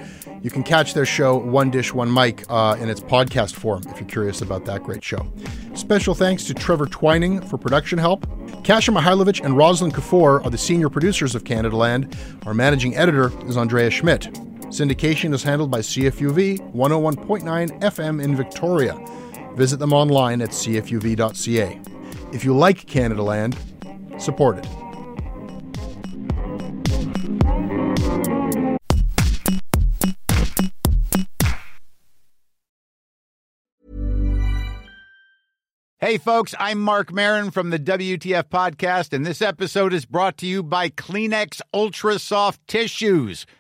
You 0.44 0.50
can 0.50 0.64
catch 0.64 0.94
their 0.94 1.06
show, 1.06 1.38
One 1.38 1.70
Dish, 1.70 1.94
One 1.94 2.14
Mic, 2.14 2.44
uh, 2.50 2.76
in 2.80 2.90
its 2.90 3.00
podcast 3.00 3.54
form 3.54 3.84
if 3.90 4.00
you're 4.00 4.10
curious 4.10 4.42
about 4.42 4.66
that 4.66 4.84
great 4.84 5.04
show. 5.04 5.26
Special 5.74 6.14
thanks 6.16 6.44
to 6.46 6.54
Trevor 6.54 6.86
Twining 6.88 7.42
for 7.42 7.58
production 7.58 7.98
help. 7.98 8.28
Kasia 8.64 8.92
Mihailovic 8.92 9.44
and 9.44 9.56
Rosalind 9.56 9.94
Kafour 9.94 10.44
are 10.44 10.50
the 10.50 10.58
senior 10.58 10.90
producers 10.90 11.36
of 11.36 11.44
Canada 11.44 11.76
Land. 11.76 12.18
Our 12.46 12.54
managing 12.54 12.96
editor 12.96 13.32
is 13.48 13.56
Andrea 13.56 13.90
Schmidt. 13.90 14.28
Syndication 14.74 15.36
is 15.36 15.44
handled 15.44 15.70
by 15.70 15.82
CFUV 15.82 16.74
101.9 16.74 17.80
FM 17.80 18.24
in 18.24 18.36
Victoria. 18.36 19.00
Visit 19.54 19.78
them 19.78 19.94
online 19.94 20.42
at 20.42 20.50
cfuv.ca. 20.50 21.80
If 22.34 22.44
you 22.44 22.58
like 22.58 22.88
Canada 22.88 23.22
Land, 23.22 23.56
support 24.18 24.58
it. 24.58 24.68
Hey, 36.00 36.18
folks, 36.18 36.54
I'm 36.60 36.82
Marc 36.82 37.14
Maron 37.14 37.50
from 37.50 37.70
the 37.70 37.80
WTF 37.80 38.50
Podcast, 38.50 39.14
and 39.14 39.26
this 39.26 39.42
episode 39.42 39.94
is 39.94 40.06
brought 40.06 40.36
to 40.40 40.46
you 40.46 40.62
by 40.62 40.90
Kleenex 40.90 41.62
Ultra 41.74 42.20
Soft 42.20 42.68
Tissues 42.68 43.46